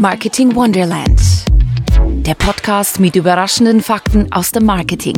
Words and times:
Marketing 0.00 0.54
Wonderland. 0.54 1.20
Der 2.24 2.32
Podcast 2.32 3.00
mit 3.00 3.16
überraschenden 3.16 3.82
Fakten 3.82 4.32
aus 4.32 4.50
dem 4.50 4.64
Marketing. 4.64 5.14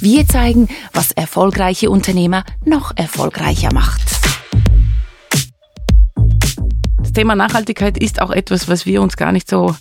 Wir 0.00 0.28
zeigen, 0.28 0.68
was 0.92 1.10
erfolgreiche 1.10 1.90
Unternehmer 1.90 2.44
noch 2.64 2.96
erfolgreicher 2.96 3.74
macht. 3.74 4.00
Das 6.98 7.12
Thema 7.12 7.34
Nachhaltigkeit 7.34 7.98
ist 7.98 8.22
auch 8.22 8.30
etwas, 8.30 8.68
was 8.68 8.86
wir 8.86 9.02
uns 9.02 9.16
gar 9.16 9.32
nicht 9.32 9.50
so 9.50 9.74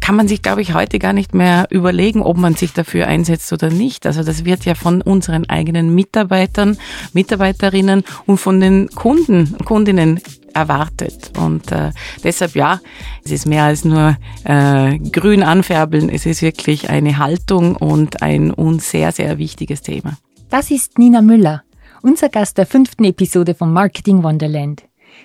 kann 0.00 0.16
man 0.16 0.26
sich, 0.26 0.42
glaube 0.42 0.62
ich, 0.62 0.74
heute 0.74 0.98
gar 0.98 1.12
nicht 1.12 1.32
mehr 1.32 1.68
überlegen, 1.70 2.20
ob 2.20 2.36
man 2.36 2.56
sich 2.56 2.72
dafür 2.72 3.06
einsetzt 3.06 3.52
oder 3.52 3.70
nicht. 3.70 4.04
Also 4.04 4.24
das 4.24 4.44
wird 4.44 4.64
ja 4.64 4.74
von 4.74 5.00
unseren 5.00 5.48
eigenen 5.48 5.94
Mitarbeitern, 5.94 6.76
Mitarbeiterinnen 7.12 8.02
und 8.26 8.38
von 8.38 8.60
den 8.60 8.88
Kunden, 8.88 9.56
Kundinnen 9.64 10.20
erwartet. 10.56 11.32
Und 11.38 11.70
äh, 11.70 11.92
deshalb 12.24 12.56
ja, 12.56 12.80
es 13.24 13.30
ist 13.30 13.46
mehr 13.46 13.64
als 13.64 13.84
nur 13.84 14.16
äh, 14.44 14.98
grün 14.98 15.42
anfärbeln. 15.42 16.08
Es 16.08 16.26
ist 16.26 16.42
wirklich 16.42 16.90
eine 16.90 17.18
Haltung 17.18 17.76
und 17.76 18.22
ein 18.22 18.50
uns 18.50 18.90
sehr, 18.90 19.12
sehr 19.12 19.38
wichtiges 19.38 19.82
Thema. 19.82 20.16
Das 20.48 20.70
ist 20.70 20.98
Nina 20.98 21.20
Müller, 21.20 21.62
unser 22.02 22.28
Gast 22.28 22.58
der 22.58 22.66
fünften 22.66 23.04
Episode 23.04 23.54
von 23.54 23.72
Marketing 23.72 24.22
Wonderland. 24.22 24.84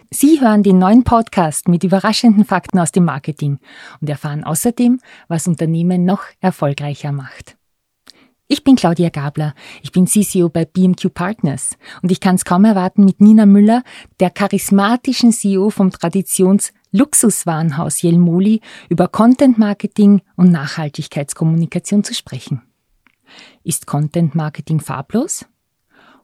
Sie 0.09 0.41
hören 0.41 0.63
den 0.63 0.77
neuen 0.77 1.03
Podcast 1.03 1.67
mit 1.67 1.83
überraschenden 1.83 2.45
Fakten 2.45 2.79
aus 2.79 2.91
dem 2.91 3.05
Marketing 3.05 3.59
und 4.01 4.09
erfahren 4.09 4.43
außerdem, 4.43 4.99
was 5.27 5.47
Unternehmen 5.47 6.05
noch 6.05 6.23
erfolgreicher 6.39 7.11
macht. 7.11 7.57
Ich 8.53 8.65
bin 8.65 8.75
Claudia 8.75 9.07
Gabler, 9.07 9.55
ich 9.81 9.93
bin 9.93 10.07
CCO 10.07 10.49
bei 10.49 10.65
BMQ 10.65 11.13
Partners 11.13 11.77
und 12.01 12.11
ich 12.11 12.19
kann 12.19 12.35
es 12.35 12.43
kaum 12.43 12.65
erwarten, 12.65 13.05
mit 13.05 13.21
Nina 13.21 13.45
Müller, 13.45 13.81
der 14.19 14.29
charismatischen 14.29 15.31
CEO 15.31 15.69
vom 15.69 15.89
Traditions-Luxuswarenhaus 15.89 18.01
Jelmoli, 18.01 18.59
über 18.89 19.07
Content 19.07 19.57
Marketing 19.57 20.21
und 20.35 20.51
Nachhaltigkeitskommunikation 20.51 22.03
zu 22.03 22.13
sprechen. 22.13 22.61
Ist 23.63 23.87
Content 23.87 24.35
Marketing 24.35 24.81
farblos? 24.81 25.45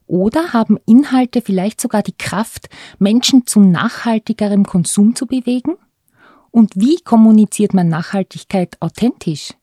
Oder 0.05 0.51
haben 0.51 0.77
Inhalte 0.85 1.41
vielleicht 1.41 1.79
sogar 1.79 2.03
die 2.03 2.17
Kraft, 2.17 2.67
Menschen 2.99 3.47
zu 3.47 3.61
nachhaltigerem 3.61 4.65
Konsum 4.65 5.15
zu 5.15 5.27
bewegen? 5.27 5.77
Und 6.51 6.75
wie 6.75 6.97
kommuniziert 6.97 7.73
man 7.73 7.87
Nachhaltigkeit 7.87 8.75
authentisch? 8.81 9.53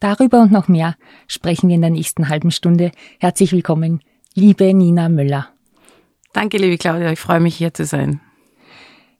Darüber 0.00 0.42
und 0.42 0.52
noch 0.52 0.68
mehr 0.68 0.96
sprechen 1.26 1.68
wir 1.68 1.74
in 1.74 1.80
der 1.80 1.90
nächsten 1.90 2.28
halben 2.28 2.50
Stunde. 2.50 2.92
Herzlich 3.18 3.52
willkommen, 3.52 4.00
liebe 4.34 4.72
Nina 4.74 5.08
Müller. 5.08 5.48
Danke, 6.32 6.58
liebe 6.58 6.76
Claudia, 6.76 7.10
ich 7.10 7.18
freue 7.18 7.40
mich 7.40 7.56
hier 7.56 7.72
zu 7.72 7.86
sein. 7.86 8.20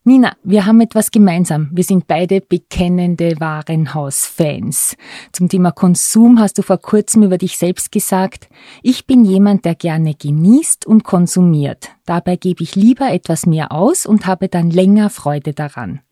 Nina, 0.09 0.37
wir 0.45 0.67
haben 0.67 0.81
etwas 0.81 1.11
gemeinsam. 1.11 1.69
Wir 1.73 1.83
sind 1.83 2.07
beide 2.07 2.41
bekennende 2.41 3.41
Warenhausfans. 3.41 4.97
Zum 5.33 5.49
Thema 5.49 5.73
Konsum 5.73 6.39
hast 6.39 6.59
du 6.59 6.63
vor 6.63 6.79
kurzem 6.79 7.25
über 7.25 7.39
dich 7.39 7.57
selbst 7.59 7.91
gesagt, 7.91 8.49
ich 8.85 9.09
bin 9.09 9.25
jemand, 9.25 9.65
der 9.65 9.75
gerne 9.75 10.15
genießt 10.15 10.87
und 10.87 11.03
konsumiert. 11.03 11.89
Dabei 12.05 12.37
gebe 12.37 12.63
ich 12.63 12.77
lieber 12.77 13.13
etwas 13.13 13.47
mehr 13.47 13.73
aus 13.73 14.07
und 14.07 14.27
habe 14.27 14.49
dann 14.49 14.71
länger 14.71 15.11
Freude 15.11 15.55
daran. 15.55 16.03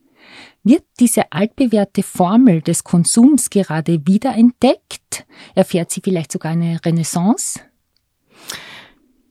Wird 0.66 0.84
diese 0.98 1.30
altbewährte 1.30 2.02
Formel 2.02 2.62
des 2.62 2.84
Konsums 2.84 3.50
gerade 3.50 4.00
wiederentdeckt? 4.06 5.26
Erfährt 5.54 5.90
sie 5.90 6.00
vielleicht 6.02 6.32
sogar 6.32 6.52
eine 6.52 6.80
Renaissance? 6.82 7.60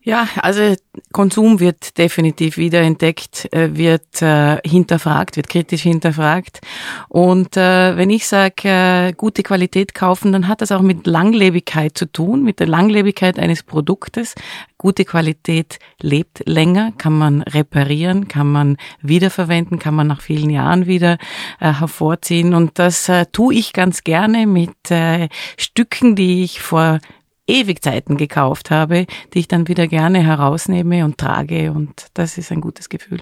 Ja, 0.06 0.28
also 0.42 0.76
Konsum 1.14 1.62
wird 1.62 1.98
definitiv 1.98 2.58
wiederentdeckt, 2.58 3.48
äh, 3.54 3.74
wird 3.78 4.22
äh, 4.22 4.58
hinterfragt, 4.68 5.38
wird 5.38 5.48
kritisch 5.48 5.84
hinterfragt. 5.84 6.60
Und 7.08 7.56
äh, 7.56 7.96
wenn 7.96 8.10
ich 8.10 8.28
sage, 8.28 8.68
äh, 8.68 9.14
gute 9.14 9.44
Qualität 9.44 9.94
kaufen, 9.94 10.34
dann 10.34 10.50
hat 10.50 10.60
das 10.60 10.74
auch 10.74 10.82
mit 10.82 11.08
Langlebigkeit 11.08 11.98
zu 11.98 12.06
tun, 12.06 12.44
mit 12.44 12.60
der 12.60 12.68
Langlebigkeit 12.68 13.40
eines 13.40 13.64
Produktes. 13.64 14.36
Gute 14.78 15.06
Qualität 15.06 15.80
lebt 16.02 16.44
länger, 16.46 16.92
kann 16.98 17.18
man 17.18 17.42
reparieren, 17.42 18.28
kann 18.28 18.52
man 18.52 18.76
wiederverwenden, 19.02 19.80
kann 19.80 19.96
man 19.96 20.08
nach 20.08 20.20
vielen 20.20 20.50
Jahren 20.50 20.86
wieder 20.86 21.18
äh, 21.62 21.72
hervorziehen. 21.76 22.54
Und 22.54 22.78
das 22.78 23.08
äh, 23.08 23.26
tue 23.32 23.54
ich 23.56 23.72
ganz 23.72 24.04
gerne 24.04 24.48
mit 24.48 24.92
äh, 24.92 25.30
Stücken, 25.56 26.18
die 26.18 26.44
ich 26.44 26.60
vor 26.60 27.00
Ewigzeiten 27.48 28.18
gekauft 28.18 28.72
habe, 28.72 29.06
die 29.34 29.40
ich 29.40 29.48
dann 29.48 29.68
wieder 29.68 29.88
gerne 29.88 30.24
herausnehme 30.24 31.06
und 31.06 31.18
trage 31.18 31.72
und 31.72 32.08
das 32.14 32.38
ist 32.38 32.52
ein 32.52 32.62
gutes 32.62 32.90
Gefühl. 32.90 33.22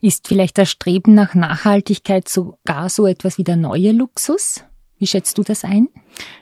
Ist 0.00 0.26
vielleicht 0.26 0.58
das 0.58 0.70
Streben 0.70 1.14
nach 1.14 1.34
Nachhaltigkeit 1.34 2.28
sogar 2.28 2.88
so 2.88 3.06
etwas 3.06 3.38
wie 3.38 3.44
der 3.44 3.56
neue 3.56 3.92
Luxus? 3.92 4.64
Wie 4.98 5.06
schätzt 5.06 5.38
du 5.38 5.42
das 5.42 5.64
ein? 5.64 5.88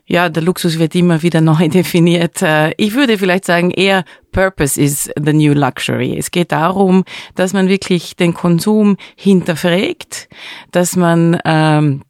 Ja, 0.05 0.29
der 0.29 0.43
Luxus 0.43 0.81
wird 0.81 0.97
immer 0.97 1.23
wieder 1.23 1.41
neu 1.43 1.69
definiert. 1.69 2.43
Äh, 2.43 2.73
ich 2.77 2.95
würde 2.95 3.17
vielleicht 3.17 3.45
sagen, 3.45 3.71
eher 3.71 4.05
Purpose 4.33 4.81
is 4.81 5.11
the 5.17 5.33
new 5.33 5.53
luxury. 5.53 6.19
Es 6.19 6.33
geht 6.33 6.51
darum, 6.51 7.05
dass 7.37 7.53
man 7.53 7.69
wirklich 7.69 8.17
den 8.17 8.35
Konsum 8.35 8.97
hinterfragt, 9.17 10.29
dass 10.73 10.97
man 10.97 11.39
ähm, 11.45 12.03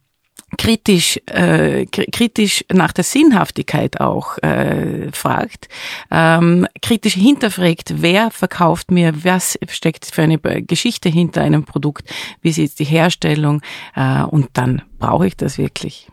kritisch, 0.56 1.20
äh, 1.26 1.84
kritisch 1.86 2.64
nach 2.72 2.92
der 2.92 3.04
Sinnhaftigkeit 3.04 4.00
auch 4.00 4.38
äh, 4.38 5.12
fragt, 5.12 5.68
ähm, 6.10 6.66
kritisch 6.80 7.14
hinterfragt, 7.14 7.94
wer 7.96 8.30
verkauft 8.30 8.90
mir, 8.90 9.24
was 9.24 9.58
steckt 9.68 10.06
für 10.06 10.22
eine 10.22 10.38
Geschichte 10.38 11.08
hinter 11.08 11.42
einem 11.42 11.64
Produkt, 11.64 12.08
wie 12.40 12.52
sieht 12.52 12.78
die 12.78 12.84
Herstellung 12.84 13.60
äh, 13.94 14.22
und 14.22 14.48
dann 14.54 14.82
brauche 14.98 15.26
ich 15.26 15.36
das 15.36 15.58
wirklich. 15.58 16.08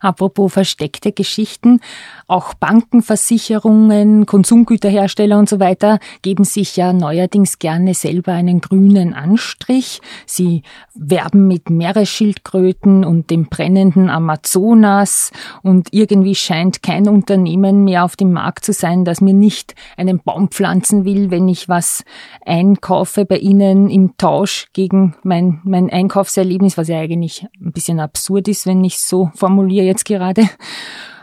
Apropos 0.00 0.52
versteckte 0.52 1.12
Geschichten, 1.12 1.80
auch 2.26 2.54
Banken, 2.54 3.02
Versicherungen, 3.02 4.26
Konsumgüterhersteller 4.26 5.38
und 5.38 5.48
so 5.48 5.60
weiter 5.60 5.98
geben 6.22 6.44
sich 6.44 6.76
ja 6.76 6.92
neuerdings 6.92 7.58
gerne 7.58 7.94
selber 7.94 8.32
einen 8.32 8.60
grünen 8.60 9.14
Anstrich. 9.14 10.00
Sie 10.26 10.62
werben 10.94 11.48
mit 11.48 11.70
Meeresschildkröten 11.70 13.04
und 13.04 13.30
dem 13.30 13.46
brennenden 13.46 14.10
Amazonas 14.10 15.32
und 15.62 15.88
irgendwie 15.92 16.34
scheint 16.34 16.82
kein 16.82 17.08
Unternehmen 17.08 17.84
mehr 17.84 18.04
auf 18.04 18.16
dem 18.16 18.32
Markt 18.32 18.64
zu 18.64 18.72
sein, 18.72 19.04
das 19.04 19.20
mir 19.20 19.34
nicht 19.34 19.74
einen 19.96 20.20
Baum 20.20 20.48
pflanzen 20.48 21.04
will, 21.04 21.30
wenn 21.30 21.48
ich 21.48 21.68
was 21.68 22.04
einkaufe 22.44 23.24
bei 23.24 23.38
ihnen 23.38 23.90
im 23.90 24.16
Tausch 24.16 24.68
gegen 24.72 25.16
mein, 25.22 25.60
mein 25.64 25.90
Einkaufserlebnis, 25.90 26.78
was 26.78 26.88
ja 26.88 26.98
eigentlich 26.98 27.46
ein 27.60 27.72
bisschen 27.72 28.00
absurd 28.00 28.48
ist, 28.48 28.66
wenn 28.66 28.84
ich 28.84 28.98
so 28.98 29.30
formuliere 29.34 29.59
formuliere 29.60 29.86
jetzt 29.86 30.04
gerade. 30.04 30.48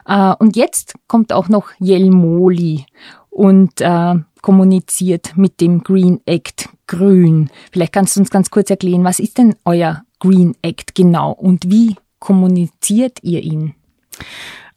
Äh, 0.06 0.34
und 0.40 0.56
jetzt 0.56 0.94
kommt 1.08 1.34
auch 1.34 1.50
noch 1.50 1.70
Jelmoli 1.80 2.86
und 3.30 3.82
äh, 3.82 4.16
kommuniziert 4.42 5.36
mit 5.36 5.60
dem 5.60 5.84
Green 5.84 6.22
Act 6.26 6.70
Grün. 6.88 7.50
Vielleicht 7.74 7.92
kannst 7.92 8.16
du 8.16 8.22
uns 8.22 8.30
ganz 8.30 8.50
kurz 8.50 8.70
erklären, 8.70 9.04
was 9.04 9.20
ist 9.20 9.38
denn 9.38 9.56
euer 9.66 10.04
Green 10.20 10.56
Act 10.62 10.96
genau 10.96 11.34
und 11.34 11.70
wie 11.70 11.96
kommuniziert 12.20 13.20
ihr 13.22 13.44
ihn? 13.44 13.74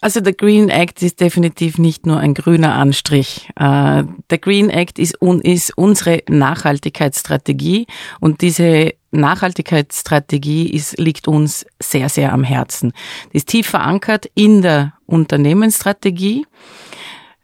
Also 0.00 0.20
der 0.20 0.32
Green 0.32 0.70
Act 0.70 1.02
ist 1.02 1.20
definitiv 1.20 1.78
nicht 1.78 2.06
nur 2.06 2.18
ein 2.18 2.34
grüner 2.34 2.74
Anstrich. 2.74 3.50
Äh, 3.56 4.04
der 4.30 4.38
Green 4.40 4.70
Act 4.70 4.98
ist, 4.98 5.18
ist 5.42 5.78
unsere 5.78 6.22
Nachhaltigkeitsstrategie 6.28 7.86
und 8.18 8.40
diese 8.40 8.94
Nachhaltigkeitsstrategie 9.10 10.70
ist, 10.70 10.98
liegt 10.98 11.28
uns 11.28 11.66
sehr, 11.80 12.08
sehr 12.08 12.32
am 12.32 12.44
Herzen. 12.44 12.92
Die 13.32 13.38
ist 13.38 13.48
tief 13.48 13.68
verankert 13.68 14.30
in 14.34 14.62
der 14.62 14.94
Unternehmensstrategie. 15.06 16.46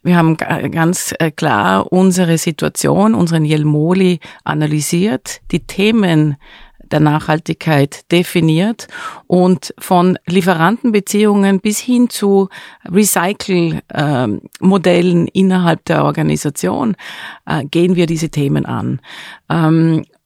Wir 0.03 0.17
haben 0.17 0.37
ganz 0.37 1.13
äh, 1.19 1.33
klar 1.33 1.93
unsere 1.93 2.39
Situation, 2.39 3.15
unseren 3.15 3.45
Jelmoli 3.45 4.21
analysiert, 4.45 5.41
die 5.51 5.67
Themen 5.67 6.37
der 6.93 7.01
Nachhaltigkeit 7.01 8.13
definiert 8.13 8.87
und 9.27 9.75
von 9.79 10.19
Lieferantenbeziehungen 10.27 11.61
bis 11.61 11.81
hin 11.81 12.09
zu 12.09 12.49
Recycle-Modellen 12.85 15.27
innerhalb 15.29 15.85
der 15.87 16.05
Organisation 16.05 16.95
äh, 17.45 17.65
gehen 17.65 17.97
wir 17.97 18.07
diese 18.07 18.29
Themen 18.29 18.67
an. 18.67 19.01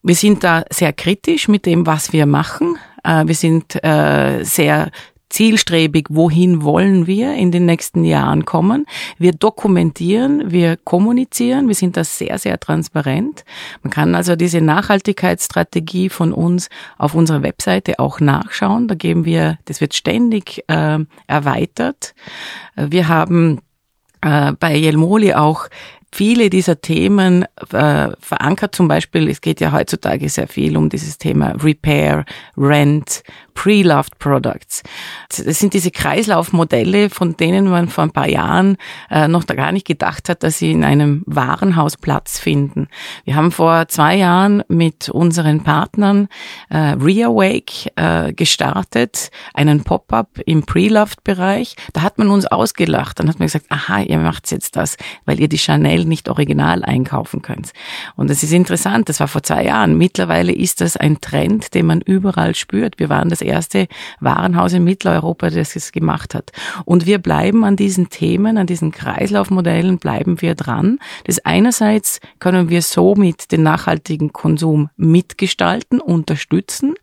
Wir 0.03 0.15
sind 0.15 0.45
da 0.45 0.65
sehr 0.71 0.93
kritisch 0.93 1.49
mit 1.49 1.67
dem, 1.67 1.87
was 1.87 2.13
wir 2.13 2.27
machen. 2.27 2.79
Äh, 3.05 3.27
wir 3.27 3.35
sind 3.35 3.83
äh, 3.85 4.43
sehr 4.45 4.91
zielstrebig, 5.29 6.07
wohin 6.11 6.63
wollen 6.63 7.07
wir 7.07 7.35
in 7.35 7.53
den 7.53 7.65
nächsten 7.65 8.05
Jahren 8.05 8.45
kommen. 8.45 8.87
Wir 9.17 9.33
dokumentieren, 9.33 10.51
wir 10.51 10.77
kommunizieren, 10.77 11.69
wir 11.69 11.75
sind 11.75 11.97
da 11.97 12.03
sehr, 12.03 12.39
sehr 12.39 12.59
transparent. 12.59 13.45
Man 13.83 13.93
kann 13.93 14.15
also 14.15 14.37
diese 14.37 14.61
Nachhaltigkeitsstrategie 14.61 16.09
von 16.09 16.33
uns 16.33 16.69
auf 16.99 17.15
unserer 17.15 17.43
Webseite 17.43 17.99
auch 18.01 18.21
nachschauen. 18.21 18.89
Da 18.89 18.97
geben 18.97 19.25
wir, 19.25 19.59
das 19.67 19.81
wird 19.81 19.95
ständig 19.95 20.65
äh, 20.67 20.99
erweitert. 21.29 22.15
Wir 22.75 23.07
haben 23.07 23.61
äh, 24.23 24.53
bei 24.59 24.75
Jelmoli 24.75 25.35
auch 25.35 25.69
viele 26.13 26.51
dieser 26.51 26.81
Themen 26.81 27.45
äh, 27.73 28.09
verankert. 28.19 28.75
Zum 28.75 28.89
Beispiel, 28.89 29.29
es 29.29 29.41
geht 29.41 29.61
ja 29.61 29.73
heutzutage 29.73 30.29
sehr 30.29 30.49
viel 30.49 30.77
um 30.77 30.89
dieses 30.89 31.19
Thema 31.19 31.55
Repair, 31.63 32.25
Rent, 32.57 33.23
Pre-Loved 33.55 34.19
Products. 34.19 34.83
Das 35.29 35.59
sind 35.59 35.75
diese 35.75 35.91
Kreislaufmodelle, 35.91 37.11
von 37.11 37.37
denen 37.37 37.69
man 37.69 37.89
vor 37.89 38.05
ein 38.05 38.11
paar 38.11 38.29
Jahren 38.29 38.77
äh, 39.11 39.29
noch 39.29 39.45
da 39.45 39.55
gar 39.55 39.71
nicht 39.71 39.87
gedacht 39.87 40.29
hat, 40.29 40.43
dass 40.43 40.59
sie 40.59 40.71
in 40.71 40.83
einem 40.83 41.23
Warenhaus 41.27 41.97
Platz 41.97 42.39
finden. 42.39 42.89
Wir 43.25 43.37
haben 43.37 43.53
vor 43.53 43.87
zwei 43.89 44.17
Jahren 44.17 44.63
mit 44.69 45.11
unseren 45.11 45.63
Partnern 45.63 46.29
äh, 46.71 46.79
Reawake 46.79 47.91
äh, 47.97 48.33
gestartet, 48.33 49.31
einen 49.53 49.85
Pop-up 49.85 50.41
im 50.47 50.65
Pre-Loved-Bereich. 50.65 51.77
Da 51.93 52.03
hat 52.03 52.19
man 52.19 52.31
uns 52.31 52.47
ausgelacht. 52.47 53.21
Dann 53.21 53.29
hat 53.29 53.39
man 53.39 53.47
gesagt, 53.47 53.67
aha, 53.69 54.01
ihr 54.01 54.19
macht 54.19 54.51
jetzt 54.51 54.77
das, 54.77 54.97
weil 55.27 55.39
ihr 55.39 55.49
die 55.49 55.59
Chanel 55.59 56.00
nicht 56.05 56.29
original 56.29 56.85
einkaufen 56.85 57.43
könnt. 57.43 57.73
Und 58.17 58.31
das 58.31 58.43
ist 58.43 58.53
interessant, 58.53 59.09
das 59.09 59.21
war 59.21 59.29
vor 59.29 59.43
zwei 59.43 59.65
Jahren. 59.65 59.97
Mittlerweile 59.97 60.53
ist 60.53 60.81
das 60.81 60.97
ein 60.97 61.21
Trend, 61.21 61.75
den 61.75 61.87
man 61.87 62.01
überall 62.01 62.55
spürt. 62.55 62.99
Wir 62.99 63.09
waren 63.09 63.29
das 63.29 63.43
erste 63.43 63.89
Warenhaus 64.21 64.73
in 64.73 64.85
Mitteleuropa, 64.85 65.51
das 65.51 65.77
es 65.77 65.93
gemacht 65.93 66.35
hat. 66.35 66.53
Und 66.85 67.07
wir 67.07 67.19
bleiben 67.19 67.65
an 67.65 67.77
diesen 67.77 68.11
Themen, 68.11 68.59
an 68.59 68.67
diesen 68.67 68.93
Kreislaufmodellen 68.93 69.99
bleiben 69.99 70.41
wir 70.41 70.55
dran. 70.55 70.99
Das 71.25 71.39
einerseits 71.45 72.21
können 72.39 72.69
wir 72.69 72.83
somit 72.83 73.53
den 73.53 73.63
nachhaltigen 73.63 74.33
Konsum 74.33 74.91
mitgestalten, 74.97 76.01
unterstützen 76.01 76.95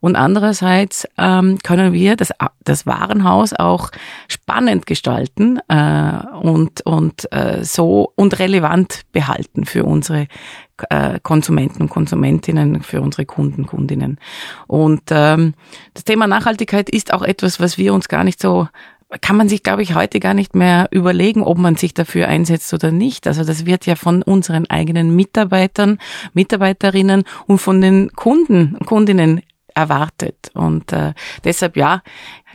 und 0.00 0.16
andererseits 0.16 1.06
ähm, 1.18 1.58
können 1.62 1.92
wir 1.92 2.16
das, 2.16 2.30
das 2.64 2.86
Warenhaus 2.86 3.52
auch 3.52 3.90
spannend 4.28 4.86
gestalten 4.86 5.58
äh, 5.68 6.20
und, 6.40 6.82
und 6.82 7.32
äh, 7.32 7.64
so 7.64 8.12
und 8.16 8.33
relevant 8.38 9.02
behalten 9.12 9.64
für 9.64 9.84
unsere 9.84 10.26
äh, 10.90 11.20
Konsumenten 11.22 11.82
und 11.82 11.88
Konsumentinnen, 11.88 12.82
für 12.82 13.00
unsere 13.00 13.26
Kunden, 13.26 13.66
Kundinnen. 13.66 14.18
Und 14.66 15.02
ähm, 15.10 15.54
das 15.94 16.04
Thema 16.04 16.26
Nachhaltigkeit 16.26 16.90
ist 16.90 17.12
auch 17.12 17.22
etwas, 17.22 17.60
was 17.60 17.78
wir 17.78 17.94
uns 17.94 18.08
gar 18.08 18.24
nicht 18.24 18.40
so 18.40 18.68
kann 19.20 19.36
man 19.36 19.48
sich, 19.48 19.62
glaube 19.62 19.82
ich, 19.82 19.94
heute 19.94 20.18
gar 20.18 20.34
nicht 20.34 20.54
mehr 20.54 20.88
überlegen, 20.90 21.42
ob 21.42 21.58
man 21.58 21.76
sich 21.76 21.94
dafür 21.94 22.28
einsetzt 22.28 22.72
oder 22.74 22.90
nicht. 22.90 23.26
Also 23.26 23.44
das 23.44 23.66
wird 23.66 23.86
ja 23.86 23.96
von 23.96 24.22
unseren 24.22 24.68
eigenen 24.68 25.14
Mitarbeitern, 25.14 25.98
Mitarbeiterinnen 26.32 27.24
und 27.46 27.58
von 27.58 27.80
den 27.80 28.10
Kunden, 28.12 28.78
Kundinnen 28.84 29.40
erwartet. 29.74 30.50
Und 30.54 30.92
äh, 30.92 31.14
deshalb 31.44 31.76
ja, 31.76 32.02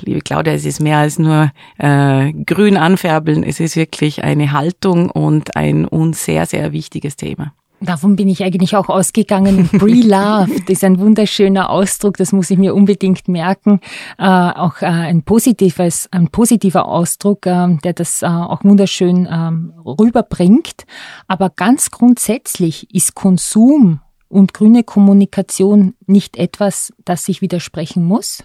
liebe 0.01 0.21
Claudia, 0.21 0.53
es 0.53 0.65
ist 0.65 0.79
mehr 0.79 0.99
als 0.99 1.19
nur 1.19 1.51
äh, 1.77 2.31
grün 2.33 2.77
anfärbeln. 2.77 3.43
Es 3.43 3.59
ist 3.59 3.75
wirklich 3.75 4.23
eine 4.23 4.51
Haltung 4.51 5.09
und 5.09 5.55
ein 5.55 5.85
uns 5.85 6.25
sehr, 6.25 6.45
sehr 6.45 6.71
wichtiges 6.71 7.15
Thema. 7.15 7.53
Davon 7.81 8.17
bin 8.17 8.27
ich 8.27 8.43
eigentlich 8.43 8.75
auch 8.75 8.89
ausgegangen. 8.89 9.69
Pre-Loved 9.69 10.69
ist 10.69 10.83
ein 10.83 10.99
wunderschöner 10.99 11.69
Ausdruck, 11.69 12.17
das 12.17 12.33
muss 12.33 12.49
ich 12.49 12.57
mir 12.57 12.75
unbedingt 12.75 13.29
merken. 13.29 13.79
Äh, 14.17 14.25
auch 14.25 14.81
äh, 14.81 14.87
ein 14.87 15.23
positives, 15.23 16.09
ein 16.11 16.27
positiver 16.27 16.85
Ausdruck, 16.87 17.45
äh, 17.45 17.77
der 17.83 17.93
das 17.93 18.21
äh, 18.21 18.25
auch 18.25 18.65
wunderschön 18.65 19.29
ähm, 19.31 19.73
rüberbringt. 19.85 20.85
Aber 21.27 21.49
ganz 21.49 21.89
grundsätzlich 21.89 22.93
ist 22.93 23.15
Konsum 23.15 24.01
und 24.29 24.53
grüne 24.53 24.83
Kommunikation 24.83 25.95
nicht 26.05 26.37
etwas, 26.37 26.93
das 27.03 27.25
sich 27.25 27.41
widersprechen 27.41 28.05
muss? 28.05 28.43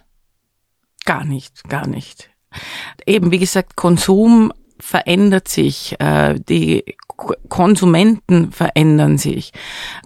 Gar 1.04 1.24
nicht, 1.24 1.62
gar 1.68 1.86
nicht. 1.86 2.30
Eben, 3.06 3.30
wie 3.30 3.38
gesagt, 3.38 3.76
Konsum 3.76 4.52
verändert 4.84 5.48
sich, 5.48 5.96
äh, 5.98 6.38
die 6.38 6.84
Konsumenten 7.48 8.50
verändern 8.50 9.18
sich. 9.18 9.52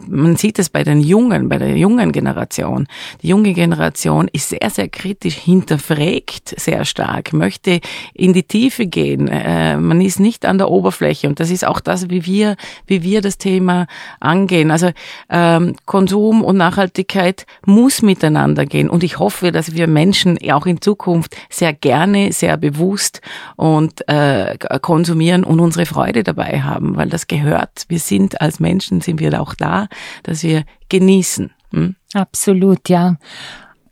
Man 0.06 0.36
sieht 0.36 0.58
es 0.58 0.69
bei 0.69 0.84
den 0.84 1.00
Jungen, 1.00 1.48
bei 1.48 1.56
der 1.56 1.76
jungen 1.76 2.12
Generation. 2.12 2.86
Die 3.22 3.28
junge 3.28 3.54
Generation 3.54 4.28
ist 4.30 4.50
sehr, 4.50 4.69
sehr 4.70 4.88
kritisch, 4.88 5.34
hinterfragt 5.36 6.54
sehr 6.60 6.84
stark, 6.84 7.32
möchte 7.32 7.80
in 8.12 8.34
die 8.34 8.42
Tiefe 8.42 8.86
gehen. 8.86 9.26
Äh, 9.26 9.78
man 9.78 10.00
ist 10.00 10.20
nicht 10.20 10.44
an 10.44 10.58
der 10.58 10.70
Oberfläche 10.70 11.28
und 11.28 11.40
das 11.40 11.50
ist 11.50 11.66
auch 11.66 11.81
das, 11.81 12.10
wie 12.10 12.26
wir, 12.26 12.56
wie 12.86 13.02
wir 13.02 13.22
das 13.22 13.38
Thema 13.38 13.86
angehen. 14.20 14.70
Also 14.70 14.90
ähm, 15.31 15.74
Konsum 15.86 16.44
und 16.44 16.58
Nachhaltigkeit 16.58 17.46
muss 17.64 18.02
miteinander 18.02 18.66
gehen 18.66 18.90
und 18.90 19.02
ich 19.02 19.19
hoffe, 19.19 19.50
dass 19.50 19.74
wir 19.74 19.86
Menschen 19.86 20.38
auch 20.52 20.66
in 20.66 20.82
Zukunft 20.82 21.36
sehr 21.48 21.72
gerne, 21.72 22.32
sehr 22.32 22.58
bewusst 22.58 23.22
und 23.56 24.06
äh, 24.08 24.56
konsumieren 24.81 25.44
und 25.44 25.61
unsere 25.61 25.87
Freude 25.87 26.23
dabei 26.23 26.61
haben 26.62 26.97
weil 26.99 27.09
das 27.09 27.26
gehört. 27.26 27.85
Wir 27.88 28.00
sind 28.00 28.41
als 28.41 28.61
Menschen, 28.61 29.00
sind 29.00 29.20
wir 29.20 29.41
auch 29.41 29.55
da, 29.55 29.88
dass 30.25 30.43
wir 30.43 30.65
genießen. 30.88 31.50
Hm? 31.73 31.97
Absolut, 32.12 32.88
ja. 32.88 33.17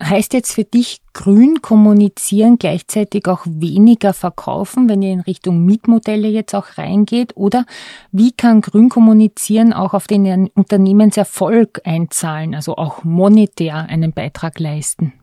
Heißt 0.02 0.34
jetzt 0.34 0.52
für 0.52 0.64
dich 0.64 1.00
grün 1.14 1.62
kommunizieren 1.62 2.58
gleichzeitig 2.58 3.26
auch 3.28 3.46
weniger 3.46 4.12
verkaufen, 4.12 4.90
wenn 4.90 5.00
ihr 5.00 5.12
in 5.12 5.20
Richtung 5.20 5.64
Mietmodelle 5.64 6.28
jetzt 6.28 6.54
auch 6.54 6.76
reingeht? 6.76 7.34
Oder 7.34 7.64
wie 8.12 8.32
kann 8.32 8.60
grün 8.60 8.90
kommunizieren 8.90 9.72
auch 9.72 9.94
auf 9.94 10.06
den 10.06 10.48
Unternehmenserfolg 10.48 11.80
einzahlen, 11.84 12.54
also 12.54 12.76
auch 12.76 13.04
monetär 13.04 13.86
einen 13.88 14.12
Beitrag 14.12 14.58
leisten? 14.58 15.14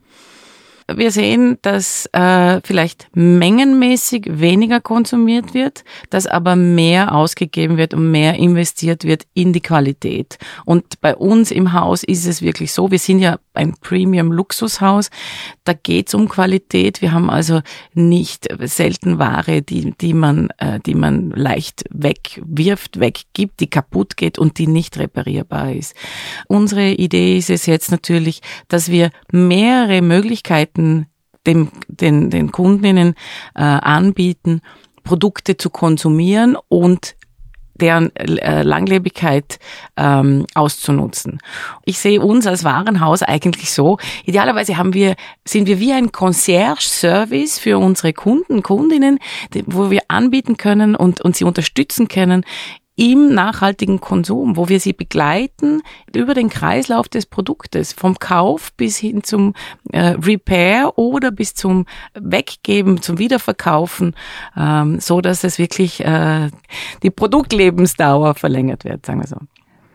Wir 0.87 1.11
sehen, 1.11 1.57
dass 1.61 2.07
äh, 2.13 2.59
vielleicht 2.63 3.07
mengenmäßig 3.13 4.25
weniger 4.29 4.81
konsumiert 4.81 5.53
wird, 5.53 5.83
dass 6.09 6.27
aber 6.27 6.55
mehr 6.55 7.15
ausgegeben 7.15 7.77
wird 7.77 7.93
und 7.93 8.11
mehr 8.11 8.35
investiert 8.35 9.03
wird 9.03 9.23
in 9.33 9.53
die 9.53 9.61
Qualität. 9.61 10.37
Und 10.65 10.99
bei 11.01 11.15
uns 11.15 11.51
im 11.51 11.73
Haus 11.73 12.03
ist 12.03 12.25
es 12.25 12.41
wirklich 12.41 12.73
so, 12.73 12.91
wir 12.91 12.99
sind 12.99 13.19
ja 13.19 13.37
ein 13.53 13.73
Premium-Luxushaus, 13.79 15.09
da 15.63 15.73
geht's 15.73 16.13
um 16.13 16.27
Qualität. 16.27 17.01
Wir 17.01 17.11
haben 17.11 17.29
also 17.29 17.61
nicht 17.93 18.47
selten 18.61 19.19
Ware, 19.19 19.61
die, 19.61 19.91
die, 19.91 20.13
man, 20.13 20.49
äh, 20.57 20.79
die 20.79 20.95
man 20.95 21.31
leicht 21.31 21.83
wegwirft, 21.91 22.99
weggibt, 22.99 23.59
die 23.59 23.69
kaputt 23.69 24.17
geht 24.17 24.39
und 24.39 24.57
die 24.57 24.67
nicht 24.67 24.97
reparierbar 24.97 25.73
ist. 25.73 25.95
Unsere 26.47 26.91
Idee 26.91 27.37
ist 27.37 27.49
es 27.49 27.65
jetzt 27.65 27.91
natürlich, 27.91 28.41
dass 28.67 28.89
wir 28.89 29.11
mehrere 29.31 30.01
Möglichkeiten 30.01 31.07
dem, 31.45 31.69
den, 31.87 32.29
den 32.29 32.51
Kundinnen 32.51 33.15
äh, 33.55 33.61
anbieten, 33.61 34.61
Produkte 35.03 35.57
zu 35.57 35.69
konsumieren 35.69 36.55
und 36.69 37.15
deren 37.83 38.15
äh, 38.15 38.63
Langlebigkeit 38.63 39.59
ähm, 39.97 40.45
auszunutzen. 40.55 41.39
Ich 41.83 41.99
sehe 41.99 42.21
uns 42.21 42.47
als 42.47 42.63
Warenhaus 42.63 43.21
eigentlich 43.23 43.71
so, 43.71 43.97
idealerweise 44.25 44.77
haben 44.77 44.93
wir, 44.93 45.15
sind 45.45 45.67
wir 45.67 45.79
wie 45.79 45.91
ein 45.91 46.13
Concierge-Service 46.13 47.59
für 47.59 47.77
unsere 47.77 48.13
Kunden, 48.13 48.63
Kundinnen, 48.63 49.19
wo 49.65 49.91
wir 49.91 50.01
anbieten 50.07 50.55
können 50.55 50.95
und, 50.95 51.19
und 51.19 51.35
sie 51.35 51.43
unterstützen 51.43 52.07
können 52.07 52.45
im 52.95 53.33
nachhaltigen 53.33 53.99
Konsum, 53.99 54.55
wo 54.55 54.69
wir 54.69 54.79
sie 54.79 54.93
begleiten 54.93 55.81
über 56.13 56.33
den 56.33 56.49
Kreislauf 56.49 57.09
des 57.09 57.25
Produktes, 57.25 57.93
vom 57.93 58.19
Kauf 58.19 58.73
bis 58.73 58.97
hin 58.97 59.23
zum 59.23 59.53
äh, 59.91 60.15
Repair 60.21 60.97
oder 60.97 61.31
bis 61.31 61.55
zum 61.55 61.85
Weggeben, 62.13 63.01
zum 63.01 63.17
Wiederverkaufen, 63.17 64.15
ähm, 64.55 64.99
so 64.99 65.21
dass 65.21 65.43
es 65.43 65.57
wirklich 65.57 66.03
äh, 66.05 66.49
die 67.01 67.09
Produktlebensdauer 67.09 68.35
verlängert 68.35 68.85
wird, 68.85 69.05
sagen 69.05 69.21
wir 69.21 69.27
so. 69.27 69.37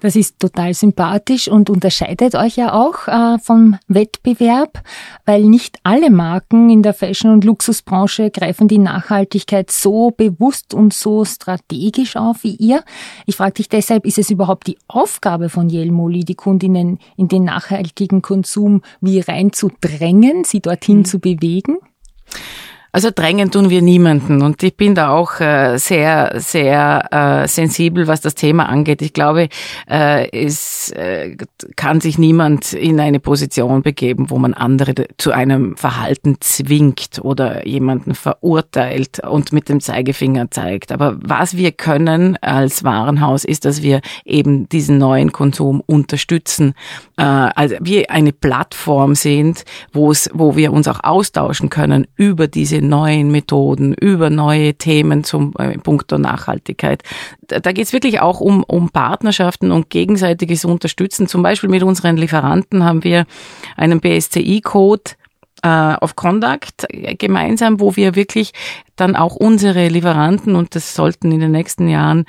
Das 0.01 0.15
ist 0.15 0.39
total 0.39 0.75
sympathisch 0.75 1.49
und 1.49 1.71
unterscheidet 1.71 2.37
euch 2.37 2.57
ja 2.57 2.73
auch 2.73 3.09
äh, 3.09 3.39
vom 3.39 3.79
Wettbewerb, 3.89 4.83
weil 5.25 5.43
nicht 5.43 5.79
alle 5.83 6.11
Marken 6.11 6.71
in 6.71 6.83
der 6.83 6.95
Fashion- 6.95 7.33
und 7.33 7.45
Luxusbranche 7.45 8.31
greifen 8.31 8.69
die 8.69 8.79
Nachhaltigkeit 8.79 9.73
so 9.73 10.13
bewusst 10.13 10.73
und 10.73 10.95
so 10.95 11.25
strategisch 11.25 12.17
auf 12.17 12.45
wie 12.45 12.55
ihr. 12.55 12.85
Ich 13.27 13.37
frage 13.37 13.55
dich 13.55 13.69
deshalb, 13.69 14.07
ist 14.07 14.19
es 14.19 14.31
überhaupt 14.31 14.69
die 14.69 14.79
Aufgabe 14.87 15.49
von 15.49 15.69
Jelmoli, 15.69 16.21
die 16.25 16.37
Kundinnen 16.37 16.99
in 17.17 17.27
den 17.27 17.45
nachhaltigen 17.45 18.23
Konsum 18.23 18.83
wie 19.01 19.19
reinzudrängen, 19.19 20.45
sie 20.45 20.61
dorthin 20.61 20.99
mhm. 20.99 21.05
zu 21.07 21.19
bewegen? 21.19 21.79
Also 22.91 23.11
drängen 23.15 23.51
tun 23.51 23.69
wir 23.69 23.83
niemanden 23.83 24.41
und 24.41 24.63
ich 24.63 24.75
bin 24.75 24.95
da 24.95 25.11
auch 25.11 25.41
äh, 25.41 25.77
sehr, 25.77 26.33
sehr 26.37 27.43
äh, 27.45 27.47
sensibel, 27.47 28.07
was 28.07 28.23
das 28.23 28.35
Thema 28.35 28.67
angeht. 28.69 29.03
Ich 29.03 29.13
glaube, 29.13 29.49
äh, 29.91 30.31
es 30.31 30.91
äh, 30.93 31.37
kann 31.77 32.01
sich 32.01 32.17
niemand 32.17 32.73
in 32.73 32.99
eine 32.99 33.21
Position 33.21 33.83
begeben, 33.83 34.31
wo 34.31 34.39
man 34.39 34.55
andere 34.55 34.95
zu 35.19 35.33
einem 35.33 35.77
Verhalten 35.77 36.37
zwingt 36.41 37.21
oder 37.23 37.67
jemanden 37.67 38.15
verurteilt 38.15 39.21
und 39.21 39.53
mit 39.53 39.69
dem 39.69 39.81
Zeigefinger 39.81 40.51
zeigt. 40.51 40.91
Aber 40.91 41.19
was 41.21 41.59
wir 41.59 41.73
können 41.73 42.39
als 42.41 42.85
Warenhaus 42.85 43.45
ist, 43.45 43.67
dass 43.67 43.83
wir 43.83 44.01
eben 44.25 44.67
diesen 44.71 44.97
neuen 44.97 45.33
Konsum 45.33 45.83
unterstützen, 45.85 46.73
äh, 47.19 47.23
also 47.23 47.77
wir 47.81 48.11
eine 48.11 48.33
Plattform 48.33 49.15
sind, 49.15 49.67
wo 49.93 50.11
es, 50.11 50.31
wo 50.33 50.57
wir 50.57 50.73
uns 50.73 50.89
auch 50.89 51.01
austauschen 51.05 51.69
können 51.69 52.07
über 52.17 52.49
diese 52.49 52.78
diese 52.79 52.87
neuen 52.87 53.31
Methoden, 53.31 53.95
über 53.95 54.31
neue 54.31 54.75
Themen 54.75 55.25
zum 55.25 55.53
äh, 55.59 55.79
Punkt 55.79 56.11
der 56.11 56.19
Nachhaltigkeit. 56.19 57.03
Da, 57.47 57.61
da 57.61 57.73
geht 57.73 57.87
es 57.87 57.93
wirklich 57.93 58.21
auch 58.21 58.41
um, 58.41 58.63
um 58.65 58.91
Partnerschaften 58.91 59.73
und 59.73 59.91
gegenseitiges 59.91 60.65
Unterstützen. 60.65 61.27
Zum 61.27 61.43
Beispiel 61.43 61.71
mit 61.71 61.83
unseren 61.83 62.17
Lieferanten 62.17 62.85
haben 62.85 63.05
wir 63.05 63.27
einen 63.77 64.01
BSCI-Code 64.01 65.13
äh, 65.63 65.95
of 66.01 66.17
Conduct 66.17 66.87
äh, 66.89 67.15
gemeinsam, 67.15 67.81
wo 67.81 67.97
wir 67.97 68.15
wirklich 68.15 68.53
dann 68.97 69.17
auch 69.17 69.37
unsere 69.37 69.89
Lieferanten, 69.89 70.57
und 70.57 70.75
das 70.75 70.95
sollten 70.95 71.31
in 71.31 71.41
den 71.41 71.53
nächsten 71.53 71.89
Jahren 71.89 72.25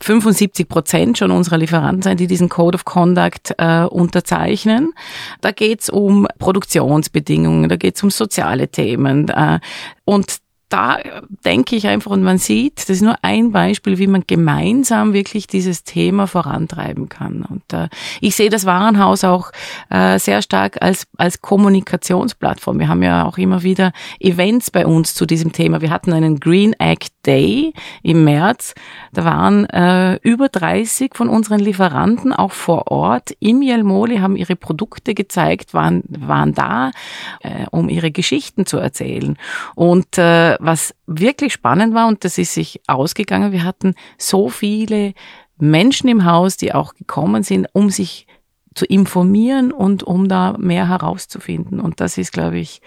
75 0.00 0.68
Prozent 0.68 1.18
schon 1.18 1.30
unserer 1.30 1.58
Lieferanten 1.58 2.02
sein, 2.02 2.16
die 2.16 2.26
diesen 2.26 2.48
Code 2.48 2.76
of 2.76 2.84
Conduct 2.84 3.54
äh, 3.58 3.84
unterzeichnen. 3.84 4.92
Da 5.40 5.50
geht's 5.50 5.88
um 5.88 6.26
Produktionsbedingungen, 6.38 7.68
da 7.68 7.76
geht's 7.76 8.02
um 8.02 8.10
soziale 8.10 8.68
Themen. 8.68 9.28
Äh, 9.28 9.60
und 10.04 10.40
da 10.70 10.98
denke 11.44 11.74
ich 11.74 11.88
einfach, 11.88 12.12
und 12.12 12.22
man 12.22 12.38
sieht, 12.38 12.78
das 12.78 12.88
ist 12.88 13.02
nur 13.02 13.16
ein 13.22 13.50
Beispiel, 13.50 13.98
wie 13.98 14.06
man 14.06 14.22
gemeinsam 14.26 15.12
wirklich 15.12 15.48
dieses 15.48 15.82
Thema 15.82 16.26
vorantreiben 16.26 17.08
kann. 17.08 17.42
Und 17.42 17.72
äh, 17.72 17.88
ich 18.20 18.36
sehe 18.36 18.50
das 18.50 18.66
Warenhaus 18.66 19.24
auch 19.24 19.50
äh, 19.90 20.18
sehr 20.18 20.42
stark 20.42 20.80
als, 20.80 21.08
als 21.16 21.42
Kommunikationsplattform. 21.42 22.78
Wir 22.78 22.88
haben 22.88 23.02
ja 23.02 23.24
auch 23.24 23.36
immer 23.36 23.64
wieder 23.64 23.92
Events 24.20 24.70
bei 24.70 24.86
uns 24.86 25.14
zu 25.14 25.26
diesem 25.26 25.52
Thema. 25.52 25.80
Wir 25.80 25.90
hatten 25.90 26.12
einen 26.12 26.38
Green 26.38 26.72
Act 26.74 27.12
Day 27.26 27.74
im 28.02 28.24
März. 28.24 28.74
Da 29.12 29.24
waren 29.24 29.68
äh, 29.70 30.16
über 30.22 30.48
30 30.48 31.16
von 31.16 31.28
unseren 31.28 31.58
Lieferanten 31.58 32.32
auch 32.32 32.52
vor 32.52 32.90
Ort 32.92 33.32
im 33.40 33.60
Jelmoli, 33.62 34.18
haben 34.18 34.36
ihre 34.36 34.56
Produkte 34.56 35.14
gezeigt, 35.14 35.74
waren, 35.74 36.04
waren 36.08 36.54
da, 36.54 36.92
äh, 37.40 37.66
um 37.72 37.88
ihre 37.88 38.12
Geschichten 38.12 38.66
zu 38.66 38.78
erzählen. 38.78 39.36
Und 39.74 40.16
äh, 40.16 40.59
was 40.60 40.94
wirklich 41.06 41.52
spannend 41.52 41.94
war, 41.94 42.06
und 42.06 42.24
das 42.24 42.38
ist 42.38 42.54
sich 42.54 42.80
ausgegangen, 42.86 43.52
wir 43.52 43.64
hatten 43.64 43.94
so 44.18 44.48
viele 44.48 45.14
Menschen 45.58 46.08
im 46.08 46.24
Haus, 46.24 46.56
die 46.56 46.74
auch 46.74 46.94
gekommen 46.94 47.42
sind, 47.42 47.66
um 47.72 47.90
sich 47.90 48.26
zu 48.74 48.84
informieren 48.86 49.72
und 49.72 50.02
um 50.02 50.28
da 50.28 50.56
mehr 50.58 50.88
herauszufinden. 50.88 51.80
Und 51.80 52.00
das 52.00 52.18
ist, 52.18 52.32
glaube 52.32 52.58
ich, 52.58 52.80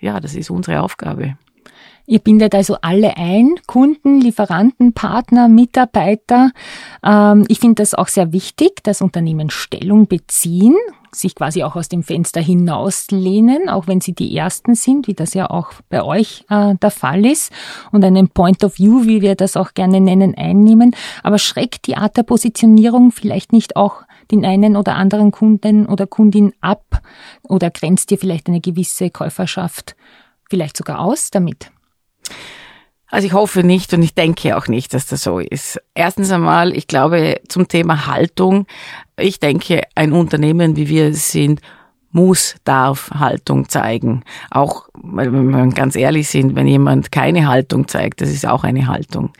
ja, 0.00 0.18
das 0.20 0.34
ist 0.34 0.50
unsere 0.50 0.80
Aufgabe. 0.82 1.36
Ihr 2.06 2.20
bindet 2.20 2.54
also 2.54 2.76
alle 2.82 3.16
ein, 3.16 3.54
Kunden, 3.66 4.20
Lieferanten, 4.20 4.92
Partner, 4.92 5.48
Mitarbeiter. 5.48 6.52
Ähm, 7.04 7.44
ich 7.48 7.58
finde 7.58 7.82
das 7.82 7.94
auch 7.94 8.06
sehr 8.06 8.32
wichtig, 8.32 8.84
dass 8.84 9.02
Unternehmen 9.02 9.50
Stellung 9.50 10.06
beziehen, 10.06 10.76
sich 11.12 11.34
quasi 11.34 11.64
auch 11.64 11.74
aus 11.74 11.88
dem 11.88 12.04
Fenster 12.04 12.40
hinauslehnen, 12.40 13.68
auch 13.68 13.88
wenn 13.88 14.00
sie 14.00 14.14
die 14.14 14.36
Ersten 14.36 14.76
sind, 14.76 15.08
wie 15.08 15.14
das 15.14 15.34
ja 15.34 15.50
auch 15.50 15.72
bei 15.88 16.02
euch 16.02 16.44
äh, 16.48 16.76
der 16.76 16.90
Fall 16.92 17.26
ist, 17.26 17.50
und 17.90 18.04
einen 18.04 18.28
Point 18.28 18.62
of 18.62 18.78
View, 18.78 19.04
wie 19.04 19.20
wir 19.20 19.34
das 19.34 19.56
auch 19.56 19.74
gerne 19.74 20.00
nennen, 20.00 20.36
einnehmen. 20.36 20.94
Aber 21.24 21.38
schreckt 21.38 21.88
die 21.88 21.96
Art 21.96 22.16
der 22.16 22.22
Positionierung 22.22 23.10
vielleicht 23.10 23.52
nicht 23.52 23.74
auch 23.74 24.02
den 24.30 24.44
einen 24.44 24.76
oder 24.76 24.94
anderen 24.94 25.32
Kunden 25.32 25.86
oder 25.86 26.06
Kundin 26.06 26.52
ab 26.60 27.00
oder 27.42 27.70
grenzt 27.70 28.12
ihr 28.12 28.18
vielleicht 28.18 28.46
eine 28.46 28.60
gewisse 28.60 29.10
Käuferschaft 29.10 29.96
vielleicht 30.48 30.76
sogar 30.76 31.00
aus 31.00 31.30
damit? 31.30 31.70
Also 33.08 33.26
ich 33.26 33.32
hoffe 33.32 33.62
nicht 33.62 33.92
und 33.94 34.02
ich 34.02 34.14
denke 34.14 34.56
auch 34.56 34.66
nicht, 34.66 34.92
dass 34.92 35.06
das 35.06 35.22
so 35.22 35.38
ist. 35.38 35.80
Erstens 35.94 36.30
einmal, 36.32 36.76
ich 36.76 36.88
glaube 36.88 37.40
zum 37.48 37.68
Thema 37.68 38.06
Haltung, 38.06 38.66
ich 39.18 39.38
denke, 39.38 39.82
ein 39.94 40.12
Unternehmen 40.12 40.76
wie 40.76 40.88
wir 40.88 41.14
sind 41.14 41.60
muss, 42.16 42.56
darf 42.64 43.10
Haltung 43.10 43.68
zeigen. 43.68 44.24
Auch, 44.50 44.88
wenn 44.94 45.50
wir 45.50 45.66
ganz 45.68 45.94
ehrlich 45.94 46.28
sind, 46.28 46.56
wenn 46.56 46.66
jemand 46.66 47.12
keine 47.12 47.46
Haltung 47.46 47.86
zeigt, 47.86 48.22
das 48.22 48.30
ist 48.30 48.46
auch 48.48 48.64
eine 48.64 48.88
Haltung. 48.88 49.32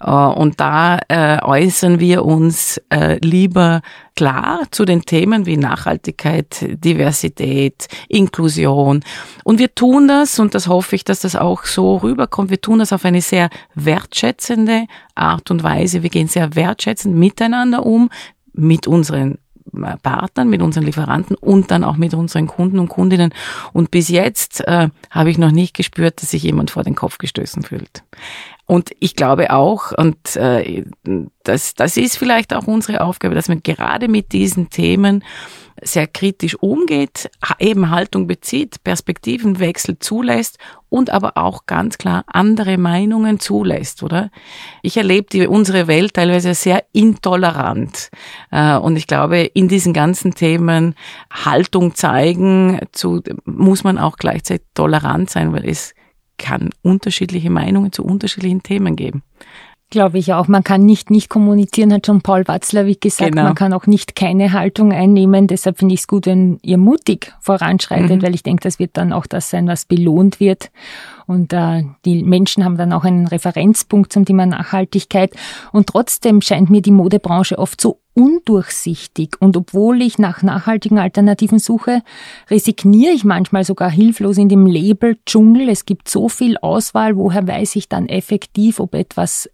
Äh, 0.00 0.10
und 0.10 0.60
da 0.60 0.98
äh, 1.08 1.40
äußern 1.42 2.00
wir 2.00 2.24
uns 2.24 2.80
äh, 2.90 3.18
lieber 3.24 3.80
klar 4.16 4.62
zu 4.72 4.84
den 4.84 5.02
Themen 5.02 5.46
wie 5.46 5.56
Nachhaltigkeit, 5.56 6.56
Diversität, 6.84 7.86
Inklusion. 8.08 9.04
Und 9.44 9.58
wir 9.60 9.74
tun 9.74 10.08
das, 10.08 10.38
und 10.38 10.54
das 10.54 10.66
hoffe 10.66 10.96
ich, 10.96 11.04
dass 11.04 11.20
das 11.20 11.36
auch 11.36 11.64
so 11.64 11.96
rüberkommt, 11.96 12.50
wir 12.50 12.60
tun 12.60 12.80
das 12.80 12.92
auf 12.92 13.04
eine 13.04 13.22
sehr 13.22 13.48
wertschätzende 13.74 14.86
Art 15.14 15.50
und 15.52 15.62
Weise. 15.62 16.02
Wir 16.02 16.10
gehen 16.10 16.28
sehr 16.28 16.54
wertschätzend 16.56 17.14
miteinander 17.16 17.86
um, 17.86 18.10
mit 18.52 18.86
unseren 18.86 19.38
Partnern, 20.02 20.48
mit 20.48 20.62
unseren 20.62 20.84
Lieferanten 20.84 21.36
und 21.36 21.70
dann 21.70 21.84
auch 21.84 21.96
mit 21.96 22.14
unseren 22.14 22.46
Kunden 22.46 22.78
und 22.78 22.88
Kundinnen. 22.88 23.32
Und 23.72 23.90
bis 23.90 24.08
jetzt 24.08 24.66
äh, 24.66 24.88
habe 25.10 25.30
ich 25.30 25.38
noch 25.38 25.50
nicht 25.50 25.74
gespürt, 25.74 26.22
dass 26.22 26.30
sich 26.30 26.42
jemand 26.42 26.70
vor 26.70 26.84
den 26.84 26.94
Kopf 26.94 27.18
gestoßen 27.18 27.62
fühlt. 27.62 28.02
Und 28.66 28.92
ich 28.98 29.14
glaube 29.14 29.50
auch, 29.50 29.92
und 29.92 30.36
äh, 30.36 30.84
das, 31.42 31.74
das 31.74 31.96
ist 31.96 32.16
vielleicht 32.16 32.54
auch 32.54 32.66
unsere 32.66 33.02
Aufgabe, 33.02 33.34
dass 33.34 33.48
man 33.48 33.62
gerade 33.62 34.08
mit 34.08 34.32
diesen 34.32 34.70
Themen 34.70 35.22
sehr 35.82 36.06
kritisch 36.06 36.56
umgeht, 36.56 37.30
eben 37.58 37.90
Haltung 37.90 38.26
bezieht, 38.26 38.82
Perspektivenwechsel 38.84 39.98
zulässt 39.98 40.58
und 40.88 41.10
aber 41.10 41.36
auch 41.36 41.66
ganz 41.66 41.98
klar 41.98 42.24
andere 42.26 42.78
Meinungen 42.78 43.40
zulässt, 43.40 44.02
oder? 44.02 44.30
Ich 44.82 44.96
erlebe 44.96 45.26
die, 45.30 45.46
unsere 45.46 45.86
Welt 45.86 46.14
teilweise 46.14 46.54
sehr 46.54 46.84
intolerant. 46.92 48.10
Äh, 48.50 48.76
und 48.76 48.96
ich 48.96 49.06
glaube, 49.06 49.40
in 49.40 49.68
diesen 49.68 49.92
ganzen 49.92 50.34
Themen 50.34 50.94
Haltung 51.30 51.94
zeigen, 51.94 52.80
zu, 52.92 53.20
muss 53.44 53.84
man 53.84 53.98
auch 53.98 54.16
gleichzeitig 54.16 54.66
tolerant 54.74 55.28
sein, 55.28 55.52
weil 55.52 55.68
es 55.68 55.94
kann 56.38 56.70
unterschiedliche 56.82 57.50
Meinungen 57.50 57.92
zu 57.92 58.04
unterschiedlichen 58.04 58.62
Themen 58.62 58.96
geben. 58.96 59.22
Glaube 59.94 60.18
ich 60.18 60.32
auch. 60.32 60.48
Man 60.48 60.64
kann 60.64 60.84
nicht 60.84 61.08
nicht 61.10 61.28
kommunizieren, 61.28 61.92
hat 61.92 62.06
schon 62.06 62.20
Paul 62.20 62.48
Watzlawick 62.48 63.00
gesagt. 63.00 63.30
Genau. 63.30 63.44
Man 63.44 63.54
kann 63.54 63.72
auch 63.72 63.86
nicht 63.86 64.16
keine 64.16 64.52
Haltung 64.52 64.92
einnehmen. 64.92 65.46
Deshalb 65.46 65.78
finde 65.78 65.94
ich 65.94 66.00
es 66.00 66.08
gut, 66.08 66.26
wenn 66.26 66.58
ihr 66.62 66.78
mutig 66.78 67.32
voranschreitet, 67.38 68.16
mhm. 68.16 68.22
weil 68.22 68.34
ich 68.34 68.42
denke, 68.42 68.64
das 68.64 68.80
wird 68.80 68.96
dann 68.96 69.12
auch 69.12 69.26
das 69.26 69.50
sein, 69.50 69.68
was 69.68 69.84
belohnt 69.84 70.40
wird. 70.40 70.72
Und 71.26 71.52
äh, 71.52 71.84
die 72.04 72.24
Menschen 72.24 72.64
haben 72.64 72.76
dann 72.76 72.92
auch 72.92 73.04
einen 73.04 73.28
Referenzpunkt 73.28 74.12
zum 74.12 74.24
Thema 74.24 74.46
Nachhaltigkeit. 74.46 75.32
Und 75.70 75.86
trotzdem 75.86 76.40
scheint 76.40 76.70
mir 76.70 76.82
die 76.82 76.90
Modebranche 76.90 77.56
oft 77.56 77.80
so 77.80 78.00
undurchsichtig. 78.14 79.36
Und 79.38 79.56
obwohl 79.56 80.02
ich 80.02 80.18
nach 80.18 80.42
nachhaltigen 80.42 80.98
Alternativen 80.98 81.60
suche, 81.60 82.02
resigniere 82.50 83.12
ich 83.12 83.24
manchmal 83.24 83.62
sogar 83.62 83.90
hilflos 83.90 84.38
in 84.38 84.48
dem 84.48 84.66
Label-Dschungel. 84.66 85.68
Es 85.68 85.84
gibt 85.84 86.08
so 86.08 86.28
viel 86.28 86.56
Auswahl, 86.58 87.16
woher 87.16 87.46
weiß 87.46 87.76
ich 87.76 87.88
dann 87.88 88.08
effektiv, 88.08 88.80
ob 88.80 88.94
etwas 88.94 89.48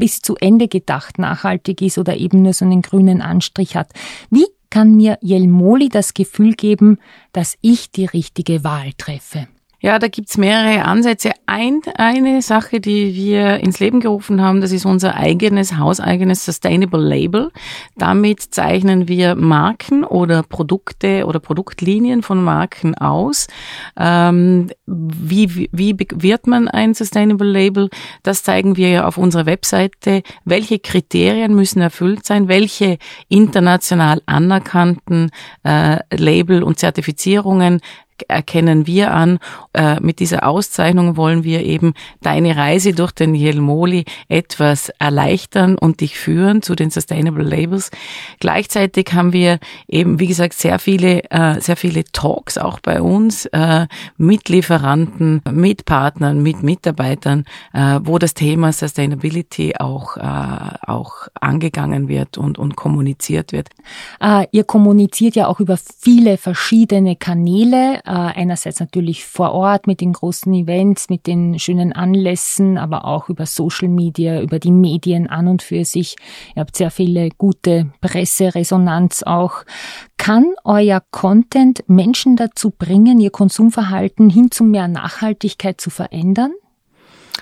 bis 0.00 0.20
zu 0.20 0.34
Ende 0.34 0.66
gedacht 0.66 1.18
nachhaltig 1.18 1.80
ist 1.82 1.98
oder 1.98 2.16
eben 2.16 2.42
nur 2.42 2.54
so 2.54 2.64
einen 2.64 2.82
grünen 2.82 3.22
Anstrich 3.22 3.76
hat. 3.76 3.92
Wie 4.30 4.46
kann 4.70 4.96
mir 4.96 5.18
Jelmoli 5.20 5.88
das 5.88 6.14
Gefühl 6.14 6.54
geben, 6.54 6.98
dass 7.32 7.56
ich 7.60 7.92
die 7.92 8.06
richtige 8.06 8.64
Wahl 8.64 8.92
treffe? 8.98 9.46
Ja, 9.82 9.98
da 9.98 10.08
gibt's 10.08 10.36
mehrere 10.36 10.84
Ansätze. 10.84 11.32
Ein, 11.46 11.80
eine 11.94 12.42
Sache, 12.42 12.80
die 12.80 13.14
wir 13.14 13.60
ins 13.60 13.80
Leben 13.80 14.00
gerufen 14.00 14.42
haben, 14.42 14.60
das 14.60 14.72
ist 14.72 14.84
unser 14.84 15.16
eigenes, 15.16 15.78
hauseigenes 15.78 16.44
Sustainable 16.44 17.00
Label. 17.00 17.50
Damit 17.96 18.42
zeichnen 18.42 19.08
wir 19.08 19.36
Marken 19.36 20.04
oder 20.04 20.42
Produkte 20.42 21.24
oder 21.24 21.40
Produktlinien 21.40 22.22
von 22.22 22.44
Marken 22.44 22.94
aus. 22.94 23.46
Ähm, 23.98 24.68
wie, 24.86 25.54
wie, 25.54 25.70
wie 25.72 25.96
wird 26.14 26.46
man 26.46 26.68
ein 26.68 26.92
Sustainable 26.92 27.50
Label? 27.50 27.88
Das 28.22 28.42
zeigen 28.42 28.76
wir 28.76 28.90
ja 28.90 29.06
auf 29.06 29.16
unserer 29.16 29.46
Webseite. 29.46 30.22
Welche 30.44 30.78
Kriterien 30.78 31.54
müssen 31.54 31.80
erfüllt 31.80 32.26
sein? 32.26 32.48
Welche 32.48 32.98
international 33.28 34.20
anerkannten 34.26 35.30
äh, 35.64 36.00
Label 36.14 36.62
und 36.62 36.78
Zertifizierungen 36.78 37.80
erkennen 38.28 38.86
wir 38.86 39.12
an. 39.12 39.38
Äh, 39.72 40.00
mit 40.00 40.18
dieser 40.18 40.46
Auszeichnung 40.46 41.16
wollen 41.16 41.44
wir 41.44 41.64
eben 41.64 41.94
deine 42.22 42.56
Reise 42.56 42.92
durch 42.92 43.12
den 43.12 43.34
Jelmoli 43.34 44.04
etwas 44.28 44.90
erleichtern 44.98 45.76
und 45.76 46.00
dich 46.00 46.18
führen 46.18 46.62
zu 46.62 46.74
den 46.74 46.90
Sustainable 46.90 47.44
Labels. 47.44 47.90
Gleichzeitig 48.40 49.12
haben 49.12 49.32
wir 49.32 49.58
eben, 49.88 50.20
wie 50.20 50.26
gesagt, 50.26 50.54
sehr 50.54 50.78
viele, 50.78 51.24
äh, 51.30 51.60
sehr 51.60 51.76
viele 51.76 52.04
Talks 52.04 52.58
auch 52.58 52.80
bei 52.80 53.00
uns 53.00 53.46
äh, 53.46 53.86
mit 54.16 54.48
Lieferanten, 54.48 55.42
mit 55.50 55.84
Partnern, 55.84 56.42
mit 56.42 56.62
Mitarbeitern, 56.62 57.44
äh, 57.72 58.00
wo 58.02 58.18
das 58.18 58.34
Thema 58.34 58.72
Sustainability 58.72 59.74
auch, 59.78 60.16
äh, 60.16 60.20
auch 60.86 61.28
angegangen 61.40 62.08
wird 62.08 62.38
und, 62.38 62.58
und 62.58 62.76
kommuniziert 62.76 63.52
wird. 63.52 63.68
Äh, 64.20 64.46
ihr 64.52 64.64
kommuniziert 64.64 65.36
ja 65.36 65.46
auch 65.46 65.60
über 65.60 65.76
viele 65.76 66.36
verschiedene 66.36 67.16
Kanäle 67.16 68.00
einerseits 68.14 68.80
natürlich 68.80 69.24
vor 69.24 69.52
Ort 69.52 69.86
mit 69.86 70.00
den 70.00 70.12
großen 70.12 70.52
Events, 70.52 71.08
mit 71.08 71.26
den 71.26 71.58
schönen 71.58 71.92
Anlässen, 71.92 72.78
aber 72.78 73.04
auch 73.04 73.28
über 73.28 73.46
Social 73.46 73.88
Media, 73.88 74.40
über 74.40 74.58
die 74.58 74.72
Medien 74.72 75.28
an 75.28 75.48
und 75.48 75.62
für 75.62 75.84
sich. 75.84 76.16
Ihr 76.54 76.60
habt 76.60 76.76
sehr 76.76 76.90
viele 76.90 77.28
gute 77.30 77.92
Presseresonanz 78.00 79.22
auch. 79.22 79.64
Kann 80.16 80.46
euer 80.64 81.02
Content 81.10 81.84
Menschen 81.86 82.36
dazu 82.36 82.70
bringen, 82.70 83.20
ihr 83.20 83.30
Konsumverhalten 83.30 84.28
hin 84.28 84.50
zu 84.50 84.64
mehr 84.64 84.88
Nachhaltigkeit 84.88 85.80
zu 85.80 85.90
verändern? 85.90 86.52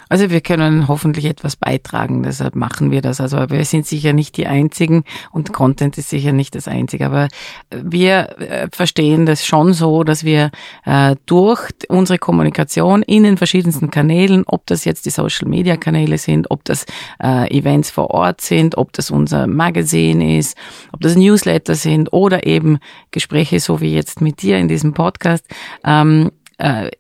Also 0.09 0.31
wir 0.31 0.41
können 0.41 0.89
hoffentlich 0.89 1.25
etwas 1.27 1.57
beitragen, 1.57 2.23
deshalb 2.23 2.55
machen 2.55 2.91
wir 2.91 3.03
das. 3.03 3.21
Also 3.21 3.39
wir 3.51 3.65
sind 3.65 3.87
sicher 3.87 4.13
nicht 4.13 4.37
die 4.37 4.47
Einzigen 4.47 5.05
und 5.33 5.53
Content 5.53 5.99
ist 5.99 6.11
sicher 6.11 6.33
nicht 6.33 6.55
das 6.55 6.69
Einzige. 6.69 7.07
Aber 7.07 7.29
wir 7.71 8.39
äh, 8.41 8.69
verstehen 8.73 9.27
das 9.27 9.45
schon 9.45 9.73
so, 9.73 10.05
dass 10.05 10.25
wir 10.25 10.51
äh, 10.85 11.17
durch 11.27 11.69
unsere 11.89 12.19
Kommunikation 12.19 13.03
in 13.03 13.23
den 13.23 13.37
verschiedensten 13.37 13.91
Kanälen, 13.91 14.45
ob 14.47 14.67
das 14.67 14.85
jetzt 14.85 15.07
die 15.07 15.11
Social-Media-Kanäle 15.11 16.19
sind, 16.19 16.51
ob 16.51 16.65
das 16.65 16.87
äh, 17.23 17.57
Events 17.57 17.91
vor 17.91 18.11
Ort 18.11 18.41
sind, 18.41 18.77
ob 18.77 18.93
das 18.93 19.11
unser 19.11 19.47
Magazin 19.47 20.21
ist, 20.21 20.57
ob 20.93 21.01
das 21.01 21.17
Newsletter 21.17 21.75
sind 21.75 22.13
oder 22.13 22.47
eben 22.47 22.79
Gespräche 23.11 23.61
so 23.61 23.81
wie 23.81 23.95
jetzt 23.95 24.21
mit 24.21 24.43
dir 24.43 24.59
in 24.59 24.69
diesem 24.69 24.95
Podcast, 24.95 25.45
ähm, 25.85 26.31
äh, 26.31 26.38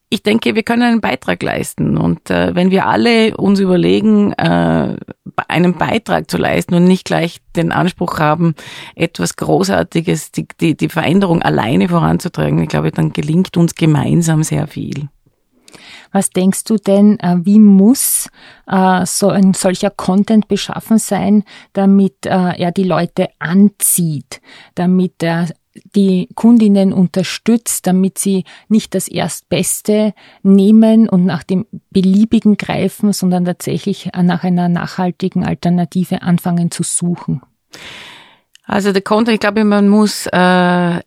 ich 0.08 0.22
denke, 0.22 0.54
wir 0.54 0.62
können 0.62 0.82
einen 0.82 1.00
Beitrag 1.00 1.42
leisten. 1.42 1.98
Und 1.98 2.30
äh, 2.30 2.54
wenn 2.54 2.70
wir 2.70 2.86
alle 2.86 3.36
uns 3.36 3.58
überlegen, 3.58 4.32
äh, 4.34 4.96
einen 5.48 5.74
Beitrag 5.74 6.30
zu 6.30 6.36
leisten 6.36 6.74
und 6.74 6.84
nicht 6.84 7.04
gleich 7.04 7.40
den 7.56 7.72
Anspruch 7.72 8.18
haben, 8.18 8.54
etwas 8.94 9.36
Großartiges, 9.36 10.32
die, 10.32 10.46
die, 10.60 10.76
die 10.76 10.88
Veränderung 10.88 11.42
alleine 11.42 11.88
voranzutragen, 11.88 12.62
ich 12.62 12.68
glaube, 12.68 12.92
dann 12.92 13.12
gelingt 13.12 13.56
uns 13.56 13.74
gemeinsam 13.74 14.42
sehr 14.42 14.66
viel. 14.68 15.08
Was 16.12 16.30
denkst 16.30 16.64
du 16.64 16.76
denn, 16.76 17.18
äh, 17.20 17.36
wie 17.42 17.58
muss 17.58 18.28
äh, 18.66 19.04
so 19.04 19.28
ein 19.28 19.54
solcher 19.54 19.90
Content 19.90 20.48
beschaffen 20.48 20.98
sein, 20.98 21.44
damit 21.72 22.24
äh, 22.24 22.56
er 22.56 22.72
die 22.72 22.84
Leute 22.84 23.28
anzieht, 23.38 24.40
damit 24.74 25.22
er 25.22 25.48
die 25.94 26.28
Kundinnen 26.34 26.92
unterstützt, 26.92 27.86
damit 27.86 28.18
sie 28.18 28.44
nicht 28.68 28.94
das 28.94 29.08
Erstbeste 29.08 30.14
nehmen 30.42 31.08
und 31.08 31.24
nach 31.24 31.42
dem 31.42 31.66
Beliebigen 31.90 32.56
greifen, 32.56 33.12
sondern 33.12 33.44
tatsächlich 33.44 34.10
nach 34.22 34.44
einer 34.44 34.68
nachhaltigen 34.68 35.44
Alternative 35.44 36.22
anfangen 36.22 36.70
zu 36.70 36.82
suchen? 36.82 37.42
Also 38.64 38.92
der 38.92 39.02
Content, 39.02 39.34
ich 39.34 39.40
glaube, 39.40 39.64
man 39.64 39.88
muss 39.88 40.26
äh, 40.26 41.00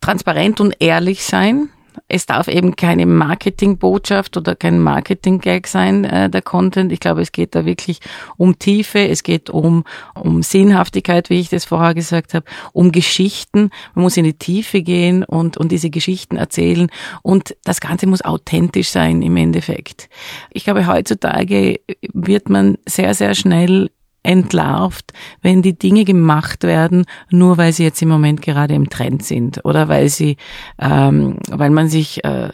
transparent 0.00 0.60
und 0.60 0.76
ehrlich 0.80 1.24
sein 1.24 1.68
es 2.06 2.26
darf 2.26 2.48
eben 2.48 2.76
keine 2.76 3.06
Marketingbotschaft 3.06 4.36
oder 4.36 4.54
kein 4.54 4.78
Marketing-Gag 4.78 5.66
sein, 5.66 6.04
äh, 6.04 6.28
der 6.28 6.42
Content. 6.42 6.92
Ich 6.92 7.00
glaube, 7.00 7.22
es 7.22 7.32
geht 7.32 7.54
da 7.54 7.64
wirklich 7.64 8.00
um 8.36 8.58
Tiefe, 8.58 9.08
es 9.08 9.22
geht 9.22 9.48
um, 9.48 9.84
um 10.14 10.42
Sinnhaftigkeit, 10.42 11.30
wie 11.30 11.40
ich 11.40 11.48
das 11.48 11.64
vorher 11.64 11.94
gesagt 11.94 12.34
habe, 12.34 12.44
um 12.72 12.92
Geschichten. 12.92 13.70
Man 13.94 14.02
muss 14.02 14.18
in 14.18 14.24
die 14.24 14.38
Tiefe 14.38 14.82
gehen 14.82 15.24
und, 15.24 15.56
und 15.56 15.72
diese 15.72 15.88
Geschichten 15.90 16.36
erzählen. 16.36 16.90
Und 17.22 17.56
das 17.64 17.80
Ganze 17.80 18.06
muss 18.06 18.22
authentisch 18.22 18.90
sein 18.90 19.22
im 19.22 19.36
Endeffekt. 19.36 20.10
Ich 20.50 20.64
glaube, 20.64 20.86
heutzutage 20.86 21.80
wird 22.12 22.50
man 22.50 22.76
sehr, 22.86 23.14
sehr 23.14 23.34
schnell 23.34 23.90
entlarvt, 24.24 25.12
wenn 25.42 25.62
die 25.62 25.78
Dinge 25.78 26.04
gemacht 26.04 26.64
werden, 26.64 27.04
nur 27.30 27.58
weil 27.58 27.72
sie 27.72 27.84
jetzt 27.84 28.02
im 28.02 28.08
Moment 28.08 28.42
gerade 28.42 28.74
im 28.74 28.90
Trend 28.90 29.24
sind 29.24 29.64
oder 29.64 29.88
weil 29.88 30.08
sie, 30.08 30.36
ähm, 30.80 31.38
weil 31.48 31.70
man 31.70 31.88
sich 31.88 32.24
äh, 32.24 32.48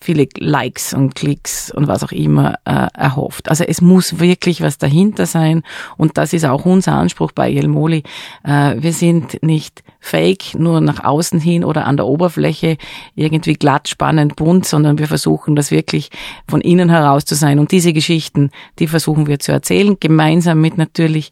viele 0.00 0.28
Likes 0.38 0.92
und 0.94 1.14
Klicks 1.14 1.70
und 1.70 1.88
was 1.88 2.04
auch 2.04 2.12
immer 2.12 2.54
äh, 2.64 2.86
erhofft. 2.94 3.48
Also 3.48 3.64
es 3.64 3.80
muss 3.80 4.20
wirklich 4.20 4.60
was 4.60 4.78
dahinter 4.78 5.26
sein 5.26 5.62
und 5.96 6.18
das 6.18 6.32
ist 6.32 6.44
auch 6.44 6.64
unser 6.66 6.92
Anspruch 6.92 7.32
bei 7.32 7.48
Jelmoli. 7.48 8.02
Äh, 8.44 8.76
wir 8.78 8.92
sind 8.92 9.42
nicht 9.42 9.82
fake, 9.98 10.54
nur 10.54 10.80
nach 10.80 11.02
außen 11.02 11.40
hin 11.40 11.64
oder 11.64 11.86
an 11.86 11.96
der 11.96 12.06
Oberfläche 12.06 12.76
irgendwie 13.14 13.54
glatt, 13.54 13.88
spannend, 13.88 14.36
bunt, 14.36 14.66
sondern 14.66 14.98
wir 14.98 15.08
versuchen 15.08 15.56
das 15.56 15.70
wirklich 15.70 16.10
von 16.46 16.60
innen 16.60 16.90
heraus 16.90 17.24
zu 17.24 17.34
sein 17.34 17.58
und 17.58 17.72
diese 17.72 17.92
Geschichten, 17.92 18.50
die 18.78 18.86
versuchen 18.86 19.26
wir 19.26 19.38
zu 19.38 19.50
erzählen, 19.50 19.96
gemeinsam 19.98 20.60
mit 20.60 20.78
natürlich 20.78 21.30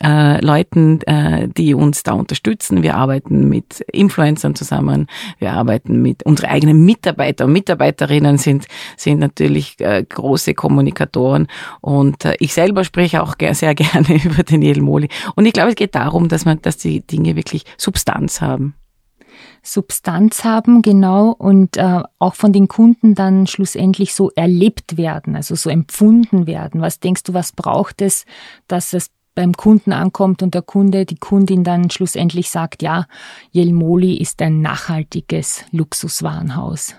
äh, 0.00 0.44
Leuten, 0.44 1.00
äh, 1.02 1.48
die 1.48 1.74
uns 1.74 2.02
da 2.02 2.12
unterstützen. 2.12 2.82
Wir 2.82 2.96
arbeiten 2.96 3.48
mit 3.48 3.80
Influencern 3.92 4.54
zusammen. 4.54 5.06
Wir 5.38 5.52
arbeiten 5.52 6.00
mit 6.00 6.24
unsere 6.24 6.48
eigenen 6.48 6.84
Mitarbeiter 6.84 7.44
und 7.44 7.52
Mitarbeiterinnen 7.52 8.38
sind 8.38 8.66
sind 8.96 9.18
natürlich 9.18 9.76
äh, 9.80 10.04
große 10.08 10.54
Kommunikatoren 10.54 11.46
und 11.80 12.24
äh, 12.24 12.34
ich 12.38 12.54
selber 12.54 12.84
spreche 12.84 13.22
auch 13.22 13.34
sehr 13.52 13.74
gerne 13.74 14.24
über 14.24 14.42
den 14.42 14.82
Moli. 14.82 15.08
Und 15.34 15.46
ich 15.46 15.52
glaube, 15.52 15.70
es 15.70 15.76
geht 15.76 15.94
darum, 15.94 16.28
dass 16.28 16.44
man, 16.44 16.60
dass 16.62 16.76
die 16.76 17.00
Dinge 17.00 17.36
wirklich 17.36 17.64
Substanz 17.76 18.40
haben. 18.40 18.74
Substanz 19.62 20.44
haben, 20.44 20.82
genau, 20.82 21.30
und 21.30 21.76
äh, 21.76 22.02
auch 22.18 22.34
von 22.34 22.52
den 22.52 22.66
Kunden 22.66 23.14
dann 23.14 23.46
schlussendlich 23.46 24.14
so 24.14 24.30
erlebt 24.34 24.96
werden, 24.96 25.36
also 25.36 25.54
so 25.54 25.70
empfunden 25.70 26.46
werden. 26.46 26.80
Was 26.80 26.98
denkst 26.98 27.22
du, 27.22 27.34
was 27.34 27.52
braucht 27.52 28.02
es, 28.02 28.24
dass 28.66 28.92
es 28.92 29.10
beim 29.34 29.54
Kunden 29.54 29.92
ankommt 29.92 30.42
und 30.42 30.54
der 30.54 30.62
Kunde, 30.62 31.06
die 31.06 31.16
Kundin 31.16 31.64
dann 31.64 31.90
schlussendlich 31.90 32.50
sagt, 32.50 32.82
ja, 32.82 33.06
Jelmoli 33.50 34.16
ist 34.16 34.42
ein 34.42 34.60
nachhaltiges 34.60 35.64
Luxuswarenhaus. 35.70 36.96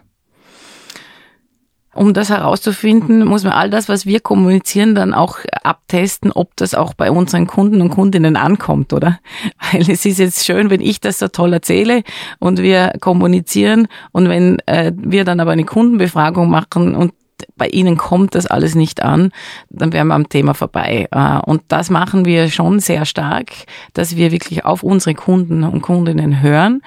Um 1.96 2.16
das 2.16 2.32
herauszufinden, 2.32 3.24
muss 3.24 3.44
man 3.44 3.54
all 3.54 3.70
das, 3.70 3.88
was 3.88 4.08
wir 4.08 4.20
kommunizieren, 4.20 4.96
dann 4.96 5.14
auch 5.14 5.38
abtesten, 5.62 6.32
ob 6.32 6.56
das 6.56 6.74
auch 6.74 6.96
bei 6.96 7.12
unseren 7.12 7.46
Kunden 7.46 7.82
und 7.82 7.90
Kundinnen 7.92 8.36
ankommt, 8.36 8.94
oder? 8.94 9.20
Weil 9.72 9.82
es 9.82 10.04
ist 10.04 10.18
jetzt 10.18 10.44
schön, 10.44 10.72
wenn 10.72 10.82
ich 10.82 11.02
das 11.02 11.20
so 11.20 11.28
toll 11.28 11.54
erzähle 11.54 12.02
und 12.40 12.60
wir 12.60 12.94
kommunizieren 13.00 13.88
und 14.12 14.28
wenn 14.28 14.58
äh, 14.66 14.92
wir 14.96 15.24
dann 15.24 15.40
aber 15.40 15.52
eine 15.52 15.66
Kundenbefragung 15.66 16.50
machen 16.50 16.96
und 16.96 17.14
bei 17.56 17.68
Ihnen 17.68 17.98
kommt 17.98 18.36
das 18.36 18.46
alles 18.46 18.76
nicht 18.76 19.04
an, 19.04 19.32
dann 19.70 19.94
wären 19.94 20.08
wir 20.08 20.16
am 20.16 20.30
Thema 20.30 20.54
vorbei. 20.54 21.08
Äh, 21.12 21.40
und 21.46 21.64
das 21.68 21.90
machen 21.90 22.26
wir 22.26 22.50
schon 22.50 22.80
sehr 22.80 23.06
stark, 23.06 23.52
dass 23.94 24.16
wir 24.16 24.32
wirklich 24.32 24.66
auf 24.66 24.84
unsere 24.84 25.16
Kunden 25.16 25.64
und 25.64 25.82
Kundinnen 25.82 26.42
hören 26.42 26.82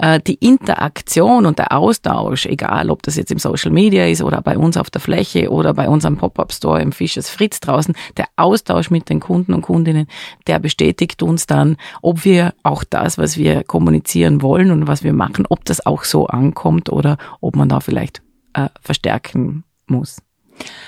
äh, 0.00 0.20
die 0.20 0.34
Interaktion 0.34 1.46
und 1.46 1.58
der 1.58 1.72
Austausch, 1.72 2.46
egal 2.46 2.90
ob 2.90 3.02
das 3.02 3.16
jetzt 3.16 3.30
im 3.30 3.38
Social 3.38 3.70
Media 3.70 4.06
ist 4.06 4.22
oder 4.22 4.40
bei 4.40 4.56
uns 4.56 4.76
auf 4.76 4.90
der 4.90 5.00
Fläche 5.00 5.50
oder 5.50 5.74
bei 5.74 5.88
unserem 5.88 6.16
Pop-up 6.16 6.52
Store 6.52 6.80
im 6.80 6.92
Fischers 6.92 7.28
Fritz 7.28 7.60
draußen, 7.60 7.94
der 8.16 8.26
Austausch 8.36 8.90
mit 8.90 9.08
den 9.08 9.20
Kunden 9.20 9.52
und 9.52 9.62
Kundinnen, 9.62 10.06
der 10.46 10.58
bestätigt 10.58 11.22
uns 11.22 11.46
dann, 11.46 11.76
ob 12.02 12.24
wir 12.24 12.54
auch 12.62 12.84
das, 12.84 13.18
was 13.18 13.36
wir 13.36 13.62
kommunizieren 13.62 14.42
wollen 14.42 14.70
und 14.70 14.86
was 14.86 15.04
wir 15.04 15.12
machen, 15.12 15.46
ob 15.48 15.64
das 15.64 15.84
auch 15.84 16.04
so 16.04 16.26
ankommt 16.26 16.90
oder 16.90 17.18
ob 17.40 17.56
man 17.56 17.68
da 17.68 17.80
vielleicht 17.80 18.22
äh, 18.54 18.68
verstärken 18.80 19.64
muss. 19.90 20.22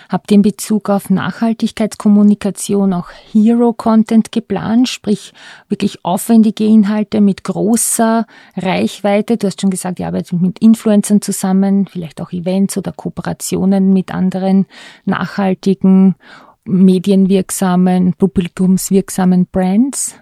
Habt 0.08 0.30
ihr 0.30 0.36
in 0.36 0.42
Bezug 0.42 0.90
auf 0.90 1.10
Nachhaltigkeitskommunikation 1.10 2.92
auch 2.92 3.08
Hero-Content 3.32 4.32
geplant, 4.32 4.88
sprich 4.88 5.32
wirklich 5.68 6.04
aufwendige 6.04 6.64
Inhalte 6.64 7.20
mit 7.20 7.44
großer 7.44 8.26
Reichweite? 8.56 9.36
Du 9.36 9.46
hast 9.46 9.60
schon 9.60 9.70
gesagt, 9.70 9.98
ihr 10.00 10.06
arbeitet 10.06 10.40
mit 10.40 10.58
Influencern 10.58 11.22
zusammen, 11.22 11.86
vielleicht 11.86 12.20
auch 12.20 12.32
Events 12.32 12.76
oder 12.76 12.92
Kooperationen 12.92 13.92
mit 13.92 14.12
anderen 14.12 14.66
nachhaltigen, 15.04 16.16
medienwirksamen, 16.64 18.14
publikumswirksamen 18.14 19.46
Brands? 19.46 20.16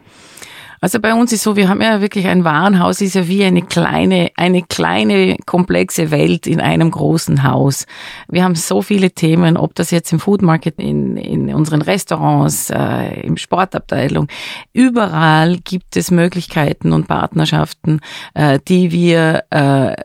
Also 0.82 0.98
bei 0.98 1.12
uns 1.12 1.30
ist 1.32 1.42
so, 1.42 1.56
wir 1.56 1.68
haben 1.68 1.82
ja 1.82 2.00
wirklich 2.00 2.26
ein 2.26 2.42
Warenhaus, 2.44 3.02
ist 3.02 3.14
ja 3.14 3.28
wie 3.28 3.44
eine 3.44 3.60
kleine, 3.60 4.30
eine 4.36 4.62
kleine 4.62 5.36
komplexe 5.44 6.10
Welt 6.10 6.46
in 6.46 6.58
einem 6.58 6.90
großen 6.90 7.42
Haus. 7.42 7.84
Wir 8.28 8.44
haben 8.44 8.54
so 8.54 8.80
viele 8.80 9.10
Themen, 9.10 9.58
ob 9.58 9.74
das 9.74 9.90
jetzt 9.90 10.10
im 10.10 10.20
Food 10.20 10.40
Market, 10.40 10.78
in, 10.78 11.18
in 11.18 11.54
unseren 11.54 11.82
Restaurants, 11.82 12.70
äh, 12.70 13.20
im 13.20 13.36
Sportabteilung, 13.36 14.28
überall 14.72 15.58
gibt 15.58 15.98
es 15.98 16.10
Möglichkeiten 16.10 16.94
und 16.94 17.08
Partnerschaften, 17.08 18.00
äh, 18.32 18.58
die 18.66 18.90
wir 18.90 19.44
äh, 19.50 19.96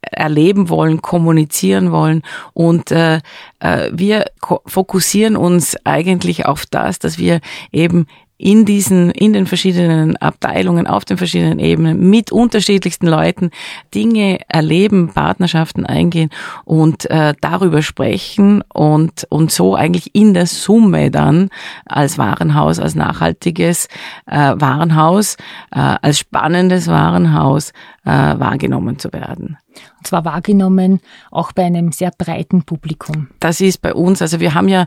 erleben 0.00 0.68
wollen, 0.68 1.00
kommunizieren 1.00 1.92
wollen 1.92 2.22
und 2.52 2.90
äh, 2.90 3.20
äh 3.60 3.90
wir 3.92 4.26
fokussieren 4.66 5.36
uns 5.36 5.76
eigentlich 5.84 6.44
auf 6.46 6.66
das, 6.66 6.98
dass 6.98 7.18
wir 7.18 7.40
eben 7.72 8.06
in 8.36 8.64
diesen, 8.64 9.10
in 9.10 9.32
den 9.32 9.46
verschiedenen 9.46 10.16
Abteilungen, 10.16 10.86
auf 10.86 11.04
den 11.04 11.16
verschiedenen 11.16 11.58
Ebenen, 11.58 12.10
mit 12.10 12.32
unterschiedlichsten 12.32 13.06
Leuten 13.06 13.50
Dinge 13.94 14.40
erleben, 14.48 15.10
Partnerschaften 15.14 15.86
eingehen 15.86 16.30
und 16.64 17.08
äh, 17.10 17.34
darüber 17.40 17.82
sprechen 17.82 18.62
und, 18.72 19.26
und 19.28 19.52
so 19.52 19.76
eigentlich 19.76 20.14
in 20.14 20.34
der 20.34 20.46
Summe 20.46 21.10
dann 21.10 21.48
als 21.86 22.18
Warenhaus, 22.18 22.80
als 22.80 22.94
nachhaltiges 22.94 23.88
äh, 24.26 24.54
Warenhaus, 24.56 25.36
äh, 25.70 25.96
als 26.02 26.18
spannendes 26.18 26.88
Warenhaus 26.88 27.70
äh, 28.04 28.10
wahrgenommen 28.10 28.98
zu 28.98 29.12
werden. 29.12 29.58
Zwar 30.04 30.24
wahrgenommen 30.24 31.00
auch 31.30 31.52
bei 31.52 31.64
einem 31.64 31.92
sehr 31.92 32.12
breiten 32.16 32.62
Publikum. 32.62 33.28
Das 33.40 33.60
ist 33.60 33.82
bei 33.82 33.94
uns, 33.94 34.22
also 34.22 34.40
wir 34.40 34.54
haben 34.54 34.68
ja 34.68 34.86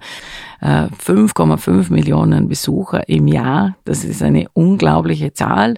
5,5 0.62 1.89
äh, 1.89 1.93
Millionen 1.93 2.47
Besucher 2.47 3.08
im 3.08 3.27
Jahr. 3.27 3.75
Das 3.86 4.03
ist 4.03 4.23
eine 4.23 4.47
unglaubliche 4.53 5.34
Zahl. 5.34 5.75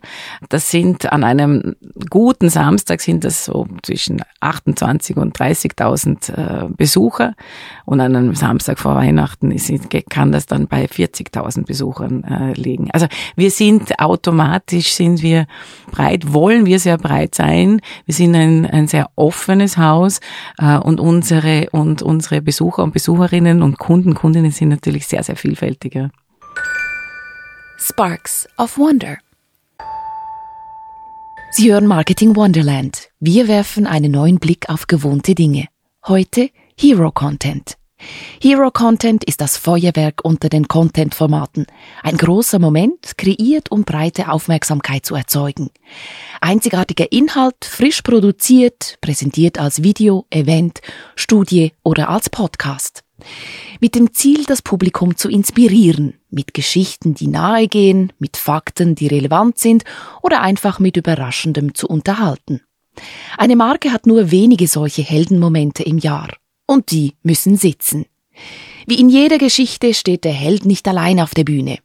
Das 0.47 0.71
sind 0.71 1.11
an 1.11 1.23
einem 1.23 1.75
guten 2.09 2.49
Samstag 2.49 3.01
sind 3.01 3.23
das 3.23 3.45
so 3.45 3.67
zwischen 3.83 4.21
28 4.39 5.17
und 5.17 5.37
30.000 5.37 6.33
äh, 6.33 6.69
Besucher. 6.69 7.35
Und 7.85 7.99
an 7.99 8.15
einem 8.15 8.35
Samstag 8.35 8.79
vor 8.79 8.95
Weihnachten 8.95 9.55
kann 10.09 10.31
das 10.31 10.45
dann 10.45 10.67
bei 10.67 10.85
40.000 10.85 11.65
Besuchern 11.65 12.23
äh, 12.23 12.53
liegen. 12.53 12.89
Also 12.91 13.07
wir 13.35 13.51
sind 13.51 13.99
automatisch, 13.99 14.93
sind 14.93 15.21
wir 15.21 15.45
breit, 15.91 16.33
wollen 16.33 16.65
wir 16.65 16.79
sehr 16.79 16.97
breit 16.97 17.35
sein. 17.35 17.81
Wir 18.05 18.13
sind 18.13 18.35
ein, 18.35 18.65
ein 18.65 18.87
sehr 18.87 19.09
offenes 19.29 19.77
Haus 19.77 20.19
und 20.59 20.99
unsere, 20.99 21.69
und 21.71 22.01
unsere 22.01 22.41
Besucher 22.41 22.83
und 22.83 22.93
Besucherinnen 22.93 23.61
und 23.61 23.77
Kunden, 23.77 24.15
Kundinnen 24.15 24.51
sind 24.51 24.69
natürlich 24.69 25.05
sehr, 25.07 25.23
sehr 25.23 25.35
vielfältiger. 25.35 26.09
Sparks 27.77 28.47
of 28.57 28.77
Wonder. 28.77 29.17
Sie 31.51 31.71
hören 31.71 31.87
Marketing 31.87 32.35
Wonderland. 32.35 33.09
Wir 33.19 33.47
werfen 33.47 33.87
einen 33.87 34.11
neuen 34.11 34.39
Blick 34.39 34.69
auf 34.69 34.87
gewohnte 34.87 35.33
Dinge. 35.33 35.65
Heute 36.07 36.49
Hero 36.77 37.11
Content. 37.11 37.78
Hero 38.41 38.71
Content 38.71 39.25
ist 39.25 39.41
das 39.41 39.57
Feuerwerk 39.57 40.23
unter 40.23 40.47
den 40.47 40.69
Content-Formaten. 40.69 41.67
Ein 42.03 42.15
großer 42.15 42.57
Moment, 42.57 43.17
kreiert, 43.17 43.69
um 43.69 43.83
breite 43.83 44.31
Aufmerksamkeit 44.31 45.05
zu 45.05 45.13
erzeugen. 45.15 45.71
Einzigartiger 46.39 47.11
Inhalt, 47.11 47.65
frisch 47.65 48.01
produziert, 48.01 48.97
präsentiert 49.01 49.59
als 49.59 49.83
Video, 49.83 50.25
Event, 50.29 50.79
Studie 51.15 51.73
oder 51.83 52.09
als 52.09 52.29
Podcast. 52.29 53.03
Mit 53.81 53.95
dem 53.95 54.13
Ziel, 54.13 54.45
das 54.45 54.61
Publikum 54.61 55.17
zu 55.17 55.29
inspirieren, 55.29 56.15
mit 56.29 56.53
Geschichten, 56.53 57.15
die 57.15 57.27
nahe 57.27 57.67
gehen, 57.67 58.13
mit 58.19 58.37
Fakten, 58.37 58.95
die 58.95 59.07
relevant 59.07 59.57
sind 59.57 59.83
oder 60.21 60.41
einfach 60.41 60.79
mit 60.79 60.95
Überraschendem 60.95 61.75
zu 61.75 61.87
unterhalten. 61.87 62.61
Eine 63.37 63.57
Marke 63.57 63.91
hat 63.91 64.05
nur 64.05 64.31
wenige 64.31 64.67
solche 64.67 65.01
Heldenmomente 65.01 65.83
im 65.83 65.97
Jahr. 65.97 66.29
Und 66.69 66.91
die 66.91 67.15
müssen 67.23 67.57
sitzen. 67.57 68.05
Wie 68.85 68.99
in 68.99 69.09
jeder 69.09 69.39
Geschichte 69.39 69.95
steht 69.95 70.23
der 70.23 70.33
Held 70.33 70.65
nicht 70.65 70.87
allein 70.87 71.19
auf 71.19 71.33
der 71.33 71.43
Bühne. 71.43 71.79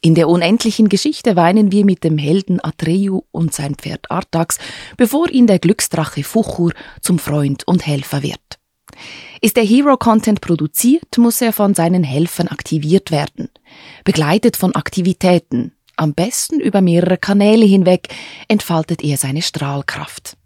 In 0.00 0.14
der 0.14 0.26
unendlichen 0.26 0.88
Geschichte 0.88 1.36
weinen 1.36 1.70
wir 1.70 1.84
mit 1.84 2.02
dem 2.02 2.16
Helden 2.16 2.58
Atreyu 2.64 3.24
und 3.30 3.52
sein 3.52 3.74
Pferd 3.74 4.10
Artax, 4.10 4.56
bevor 4.96 5.28
ihn 5.28 5.46
der 5.46 5.58
Glücksdrache 5.58 6.24
Fuchur 6.24 6.72
zum 7.02 7.18
Freund 7.18 7.68
und 7.68 7.86
Helfer 7.86 8.22
wird. 8.22 8.40
Ist 9.42 9.58
der 9.58 9.64
Hero-Content 9.64 10.40
produziert, 10.40 11.18
muss 11.18 11.42
er 11.42 11.52
von 11.52 11.74
seinen 11.74 12.02
Helfern 12.02 12.48
aktiviert 12.48 13.10
werden. 13.10 13.50
Begleitet 14.02 14.56
von 14.56 14.74
Aktivitäten, 14.74 15.72
am 15.96 16.14
besten 16.14 16.58
über 16.58 16.80
mehrere 16.80 17.18
Kanäle 17.18 17.66
hinweg, 17.66 18.08
entfaltet 18.48 19.04
er 19.04 19.18
seine 19.18 19.42
Strahlkraft. 19.42 20.38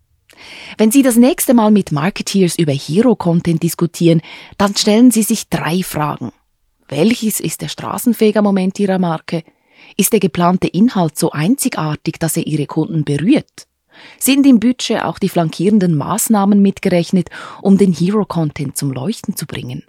Wenn 0.78 0.90
Sie 0.90 1.02
das 1.02 1.16
nächste 1.16 1.54
Mal 1.54 1.70
mit 1.70 1.92
Marketeers 1.92 2.58
über 2.58 2.72
Hero-Content 2.72 3.62
diskutieren, 3.62 4.20
dann 4.58 4.76
stellen 4.76 5.10
Sie 5.10 5.22
sich 5.22 5.48
drei 5.48 5.82
Fragen. 5.82 6.32
Welches 6.88 7.40
ist 7.40 7.62
der 7.62 7.68
Straßenfeger-Moment 7.68 8.78
Ihrer 8.78 8.98
Marke? 8.98 9.42
Ist 9.96 10.12
der 10.12 10.20
geplante 10.20 10.68
Inhalt 10.68 11.18
so 11.18 11.30
einzigartig, 11.30 12.18
dass 12.18 12.36
er 12.36 12.46
Ihre 12.46 12.66
Kunden 12.66 13.04
berührt? 13.04 13.66
Sind 14.18 14.46
im 14.46 14.60
Budget 14.60 15.02
auch 15.02 15.18
die 15.18 15.28
flankierenden 15.28 15.96
Maßnahmen 15.96 16.60
mitgerechnet, 16.60 17.30
um 17.62 17.78
den 17.78 17.92
Hero-Content 17.92 18.76
zum 18.76 18.92
Leuchten 18.92 19.36
zu 19.36 19.46
bringen? 19.46 19.84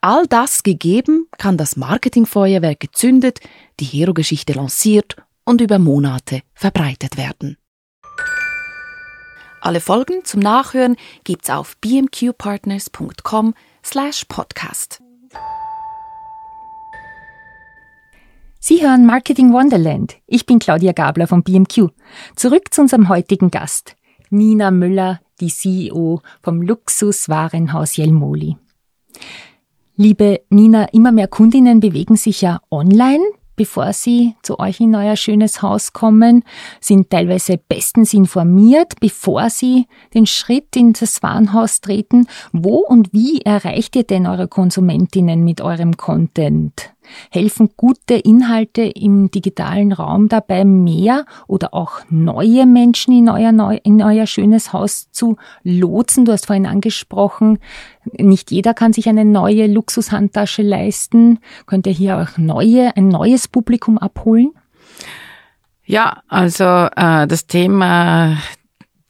All 0.00 0.26
das 0.26 0.62
gegeben, 0.62 1.26
kann 1.38 1.56
das 1.56 1.76
Marketingfeuerwerk 1.76 2.80
gezündet, 2.80 3.40
die 3.78 3.84
Hero-Geschichte 3.84 4.54
lanciert 4.54 5.16
und 5.44 5.60
über 5.60 5.78
Monate 5.78 6.42
verbreitet 6.54 7.16
werden. 7.16 7.56
Alle 9.60 9.80
Folgen 9.80 10.24
zum 10.24 10.40
Nachhören 10.40 10.96
gibt's 11.24 11.50
auf 11.50 11.76
bmqpartners.com 11.78 13.54
slash 13.84 14.24
podcast. 14.26 15.02
Sie 18.58 18.82
hören 18.82 19.04
Marketing 19.04 19.52
Wonderland. 19.52 20.16
Ich 20.26 20.46
bin 20.46 20.58
Claudia 20.58 20.92
Gabler 20.92 21.26
von 21.26 21.42
BMQ. 21.42 21.88
Zurück 22.36 22.72
zu 22.72 22.82
unserem 22.82 23.08
heutigen 23.08 23.50
Gast, 23.50 23.96
Nina 24.30 24.70
Müller, 24.70 25.20
die 25.40 25.48
CEO 25.48 26.22
vom 26.42 26.62
Luxuswarenhaus 26.62 27.96
Jelmoli. 27.96 28.56
Liebe 29.96 30.40
Nina, 30.48 30.84
immer 30.92 31.12
mehr 31.12 31.28
Kundinnen 31.28 31.80
bewegen 31.80 32.16
sich 32.16 32.40
ja 32.40 32.60
online 32.70 33.24
bevor 33.60 33.92
sie 33.92 34.36
zu 34.42 34.58
euch 34.58 34.80
in 34.80 34.94
euer 34.94 35.16
schönes 35.16 35.60
Haus 35.60 35.92
kommen, 35.92 36.44
sind 36.80 37.10
teilweise 37.10 37.58
bestens 37.58 38.14
informiert, 38.14 38.94
bevor 39.00 39.50
sie 39.50 39.86
den 40.14 40.24
Schritt 40.24 40.74
in 40.76 40.94
das 40.94 41.22
Warenhaus 41.22 41.82
treten. 41.82 42.26
Wo 42.52 42.76
und 42.78 43.12
wie 43.12 43.42
erreicht 43.42 43.96
ihr 43.96 44.04
denn 44.04 44.26
eure 44.26 44.48
Konsumentinnen 44.48 45.44
mit 45.44 45.60
eurem 45.60 45.98
Content? 45.98 46.94
Helfen 47.30 47.70
gute 47.76 48.14
Inhalte 48.14 48.82
im 48.82 49.30
digitalen 49.30 49.92
Raum 49.92 50.28
dabei, 50.28 50.64
mehr 50.64 51.26
oder 51.46 51.74
auch 51.74 52.00
neue 52.08 52.66
Menschen 52.66 53.12
in 53.16 53.28
euer, 53.28 53.52
neu, 53.52 53.78
in 53.82 54.02
euer 54.02 54.26
schönes 54.26 54.72
Haus 54.72 55.10
zu 55.10 55.36
lotsen? 55.62 56.24
Du 56.24 56.32
hast 56.32 56.46
vorhin 56.46 56.66
angesprochen, 56.66 57.58
nicht 58.18 58.50
jeder 58.50 58.74
kann 58.74 58.92
sich 58.92 59.08
eine 59.08 59.24
neue 59.24 59.66
Luxushandtasche 59.66 60.62
leisten. 60.62 61.38
Könnt 61.66 61.86
ihr 61.86 61.92
hier 61.92 62.18
auch 62.18 62.38
neue, 62.38 62.96
ein 62.96 63.08
neues 63.08 63.48
Publikum 63.48 63.98
abholen? 63.98 64.52
Ja, 65.84 66.22
also 66.28 66.64
äh, 66.64 67.26
das 67.26 67.46
Thema 67.46 68.36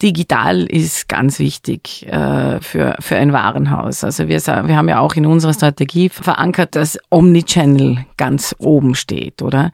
digital 0.01 0.63
ist 0.63 1.07
ganz 1.07 1.39
wichtig 1.39 2.07
äh, 2.07 2.59
für, 2.61 2.95
für 2.99 3.15
ein 3.17 3.33
Warenhaus. 3.33 4.03
Also 4.03 4.27
wir, 4.27 4.39
wir 4.39 4.75
haben 4.75 4.89
ja 4.89 4.99
auch 4.99 5.15
in 5.15 5.25
unserer 5.25 5.53
Strategie 5.53 6.09
verankert, 6.09 6.75
dass 6.75 6.97
Omnichannel 7.09 8.05
ganz 8.17 8.55
oben 8.59 8.95
steht, 8.95 9.41
oder? 9.41 9.71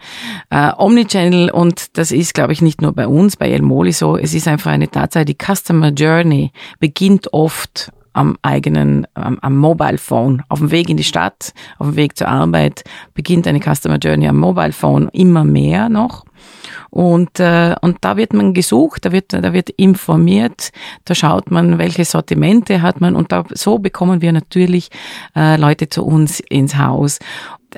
Äh, 0.50 0.72
Omnichannel, 0.78 1.52
und 1.52 1.98
das 1.98 2.12
ist, 2.12 2.34
glaube 2.34 2.54
ich, 2.54 2.62
nicht 2.62 2.82
nur 2.82 2.94
bei 2.94 3.08
uns, 3.08 3.38
bei 3.38 3.50
Elmoli 3.50 3.92
so, 3.92 4.18
es 4.18 4.34
ist 4.34 4.48
einfach 4.48 4.72
eine 4.72 4.90
Tatsache, 4.90 5.26
die 5.26 5.38
Customer 5.38 5.90
Journey 5.90 6.52
beginnt 6.80 7.34
oft 7.34 7.92
am 8.18 8.38
eigenen, 8.42 9.08
am, 9.14 9.38
am 9.40 9.56
Mobile 9.56 9.98
Phone. 9.98 10.44
Auf 10.50 10.60
dem 10.60 10.72
Weg 10.72 10.90
in 10.90 10.98
die 10.98 11.04
Stadt, 11.04 11.54
auf 11.78 11.88
dem 11.88 11.96
Weg 11.96 12.18
zur 12.18 12.28
Arbeit 12.28 12.84
beginnt 13.14 13.48
eine 13.48 13.60
Customer 13.62 13.98
Journey 13.98 14.28
am 14.28 14.38
Mobile 14.38 14.74
Phone 14.74 15.10
immer 15.14 15.44
mehr 15.44 15.90
noch. 15.90 16.26
Und, 16.90 17.40
äh, 17.40 17.76
und 17.82 17.98
da 18.02 18.18
wird 18.18 18.34
man 18.34 18.54
gesucht, 18.54 19.06
da 19.06 19.12
wird, 19.12 19.34
da 19.34 19.54
wird 19.54 19.70
informiert, 19.70 20.72
da 21.06 21.16
schaut 21.16 21.52
man, 21.52 21.78
welche 21.78 22.06
Sortimente 22.06 22.82
hat 22.82 23.02
man 23.02 23.16
und 23.16 23.32
da, 23.32 23.44
so 23.52 23.78
bekommen 23.78 24.22
wir 24.22 24.32
natürlich 24.32 24.90
äh, 25.36 25.58
Leute 25.58 25.90
zu 25.90 26.06
uns 26.06 26.40
ins 26.40 26.78
Haus 26.78 27.20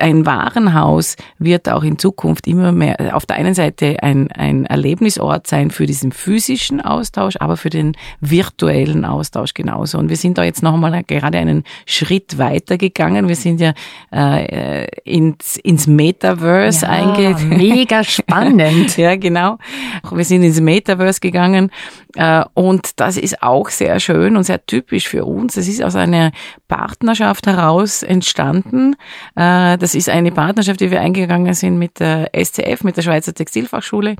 ein 0.00 0.26
Warenhaus 0.26 1.16
wird 1.38 1.68
auch 1.68 1.82
in 1.82 1.98
Zukunft 1.98 2.46
immer 2.46 2.72
mehr 2.72 3.14
auf 3.14 3.26
der 3.26 3.36
einen 3.36 3.54
Seite 3.54 4.02
ein, 4.02 4.30
ein 4.32 4.66
Erlebnisort 4.66 5.46
sein 5.46 5.70
für 5.70 5.86
diesen 5.86 6.12
physischen 6.12 6.80
Austausch, 6.80 7.36
aber 7.38 7.56
für 7.56 7.70
den 7.70 7.96
virtuellen 8.20 9.04
Austausch 9.04 9.54
genauso. 9.54 9.98
Und 9.98 10.08
wir 10.08 10.16
sind 10.16 10.38
da 10.38 10.44
jetzt 10.44 10.62
nochmal 10.62 11.02
gerade 11.04 11.38
einen 11.38 11.64
Schritt 11.86 12.38
weiter 12.38 12.78
gegangen. 12.78 13.28
Wir 13.28 13.36
sind 13.36 13.60
ja 13.60 13.72
äh, 14.12 14.86
ins, 15.04 15.56
ins 15.56 15.86
Metaverse 15.86 16.86
ja, 16.86 16.92
eingegangen. 16.92 17.48
Mega 17.56 18.04
spannend. 18.04 18.96
ja, 18.96 19.16
genau. 19.16 19.58
Wir 20.10 20.24
sind 20.24 20.42
ins 20.42 20.60
Metaverse 20.60 21.20
gegangen 21.20 21.70
äh, 22.16 22.44
und 22.54 23.00
das 23.00 23.16
ist 23.16 23.42
auch 23.42 23.68
sehr 23.68 24.00
schön 24.00 24.36
und 24.36 24.44
sehr 24.44 24.64
typisch 24.64 25.08
für 25.08 25.24
uns. 25.24 25.56
Es 25.56 25.68
ist 25.68 25.82
aus 25.82 25.94
einer 25.94 26.32
Partnerschaft 26.68 27.46
heraus 27.46 28.02
entstanden. 28.02 28.96
Äh, 29.36 29.78
das 29.90 29.96
ist 29.96 30.08
eine 30.08 30.30
Partnerschaft, 30.30 30.78
die 30.78 30.92
wir 30.92 31.00
eingegangen 31.00 31.52
sind 31.52 31.76
mit 31.76 31.98
der 31.98 32.30
SCF, 32.32 32.84
mit 32.84 32.96
der 32.96 33.02
Schweizer 33.02 33.34
Textilfachschule. 33.34 34.14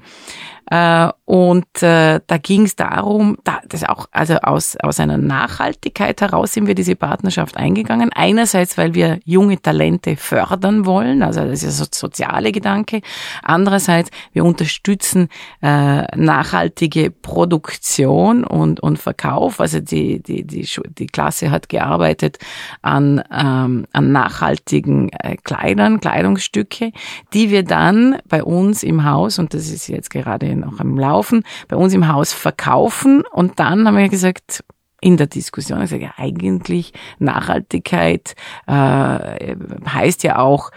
Äh, 0.71 1.09
und 1.25 1.83
äh, 1.83 2.21
da 2.27 2.39
ging 2.39 2.65
es 2.65 2.77
darum, 2.77 3.39
da, 3.45 3.61
das 3.69 3.85
auch, 3.85 4.07
also 4.11 4.35
aus, 4.39 4.77
aus 4.77 5.01
einer 5.01 5.17
Nachhaltigkeit 5.17 6.21
heraus 6.21 6.53
sind 6.53 6.67
wir 6.67 6.75
diese 6.75 6.97
Partnerschaft 6.97 7.57
eingegangen. 7.57 8.11
Einerseits, 8.13 8.77
weil 8.77 8.95
wir 8.95 9.21
junge 9.25 9.61
Talente 9.61 10.17
fördern 10.17 10.87
wollen, 10.87 11.23
also 11.23 11.45
das 11.45 11.63
ist 11.63 11.81
ein 11.81 11.89
soziale 11.93 12.53
Gedanke. 12.53 13.01
Andererseits, 13.43 14.11
wir 14.33 14.45
unterstützen 14.45 15.29
äh, 15.63 16.03
nachhaltige 16.17 17.11
Produktion 17.11 18.45
und, 18.45 18.81
und 18.81 18.99
Verkauf. 18.99 19.61
Also 19.61 19.81
die, 19.81 20.23
die, 20.23 20.45
die, 20.45 20.69
die 20.99 21.07
Klasse 21.07 21.51
hat 21.51 21.69
gearbeitet 21.69 22.39
an, 22.83 23.23
ähm, 23.33 23.87
an 23.93 24.13
nachhaltigen 24.13 25.11
äh, 25.11 25.37
Kleidern, 25.37 26.01
Kleidungsstücke, 26.01 26.93
die 27.33 27.51
wir 27.51 27.63
dann 27.63 28.19
bei 28.29 28.43
uns 28.43 28.83
im 28.83 29.05
Haus, 29.05 29.39
und 29.39 29.55
das 29.55 29.71
ist 29.71 29.89
jetzt 29.89 30.11
gerade 30.11 30.50
noch 30.57 30.81
am 30.81 30.99
Laufen, 30.99 31.45
bei 31.69 31.77
uns 31.77 31.95
im 31.95 32.09
Haus 32.09 32.33
verkaufen 32.33 33.23
und 33.33 33.59
dann 33.59 33.87
haben 33.87 33.97
wir 33.97 34.09
gesagt, 34.09 34.63
in 35.01 35.17
der 35.17 35.27
Diskussion. 35.27 35.87
Sage, 35.87 36.05
ja, 36.05 36.15
eigentlich 36.17 36.93
Nachhaltigkeit 37.19 38.35
äh, 38.67 38.73
heißt 38.73 40.23
ja 40.23 40.39
auch 40.39 40.71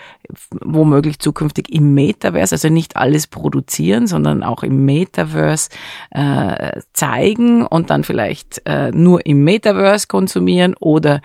womöglich 0.61 1.19
zukünftig 1.19 1.73
im 1.73 1.93
Metaverse, 1.93 2.55
also 2.55 2.69
nicht 2.69 2.95
alles 2.95 3.27
produzieren, 3.27 4.07
sondern 4.07 4.43
auch 4.43 4.63
im 4.63 4.85
Metaverse 4.85 5.69
äh, 6.11 6.79
zeigen 6.93 7.65
und 7.65 7.89
dann 7.89 8.03
vielleicht 8.03 8.61
äh, 8.65 8.91
nur 8.91 9.25
im 9.25 9.43
Metaverse 9.43 10.07
konsumieren 10.07 10.75
oder 10.79 11.21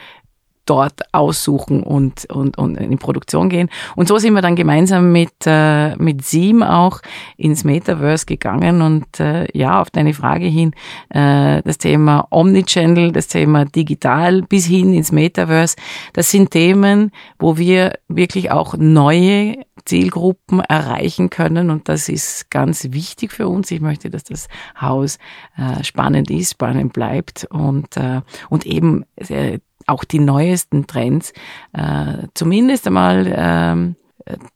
dort 0.69 1.03
aussuchen 1.13 1.83
und, 1.83 2.27
und, 2.27 2.59
und 2.59 2.77
in 2.77 2.99
Produktion 2.99 3.49
gehen. 3.49 3.71
Und 3.97 4.09
so 4.09 4.19
sind 4.19 4.35
wir 4.35 4.43
dann 4.43 4.57
gemeinsam 4.57 5.13
mit, 5.13 5.33
äh, 5.47 5.97
mit 5.97 6.25
Seam 6.25 6.63
auch 6.63 7.01
ins 7.37 7.65
Metaverse 7.65 8.27
gegangen 8.27 8.83
und 8.83 9.21
äh, 9.21 9.47
ja, 9.57 9.81
auf 9.81 9.91
deine 9.91 10.15
Frage 10.15 10.47
hin, 10.47 10.73
äh, 11.11 11.63
das 11.63 11.79
Thema 11.79 12.27
Omnichannel, 12.31 13.13
das 13.13 13.29
Thema 13.29 13.65
digital 13.65 14.43
bis 14.43 14.67
hin 14.67 14.93
ins 14.93 15.13
Metaverse, 15.13 15.77
das 16.13 16.31
sind 16.31 16.51
Themen, 16.51 17.13
wo 17.39 17.57
wir 17.57 17.95
wirklich 18.09 18.51
auch 18.51 18.77
neue 18.77 19.57
Zielgruppen 19.85 20.61
erreichen 20.61 21.31
können 21.31 21.71
und 21.71 21.89
das 21.89 22.11
ist 22.11 22.51
ganz 22.51 22.93
wichtig 22.93 23.33
für 23.33 23.49
uns. 23.49 23.71
Ich 23.71 23.81
möchte, 23.81 24.11
dass 24.11 24.25
das 24.25 24.49
Haus 24.79 25.19
äh, 25.57 25.83
spannend 25.83 26.31
ist, 26.31 26.51
spannend 26.51 26.93
bleibt 26.93 27.47
und, 27.51 27.97
äh, 27.97 28.21
und 28.51 28.67
eben 28.67 29.05
äh, 29.17 29.61
auch 29.89 30.05
die 30.05 30.19
neuesten 30.19 30.87
Trends, 30.87 31.33
äh, 31.73 32.27
zumindest 32.35 32.87
einmal, 32.87 33.33
ähm, 33.37 33.97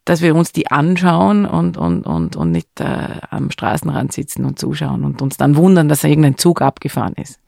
dass 0.05 0.21
wir 0.21 0.35
uns 0.35 0.51
die 0.51 0.69
anschauen 0.69 1.45
und, 1.45 1.77
und, 1.77 2.05
und, 2.05 2.35
und 2.35 2.51
nicht 2.51 2.79
äh, 2.79 3.19
am 3.29 3.49
Straßenrand 3.49 4.11
sitzen 4.11 4.45
und 4.45 4.59
zuschauen 4.59 5.03
und 5.03 5.21
uns 5.21 5.37
dann 5.37 5.55
wundern, 5.55 5.89
dass 5.89 6.03
irgendein 6.03 6.37
Zug 6.37 6.61
abgefahren 6.61 7.13
ist. 7.15 7.39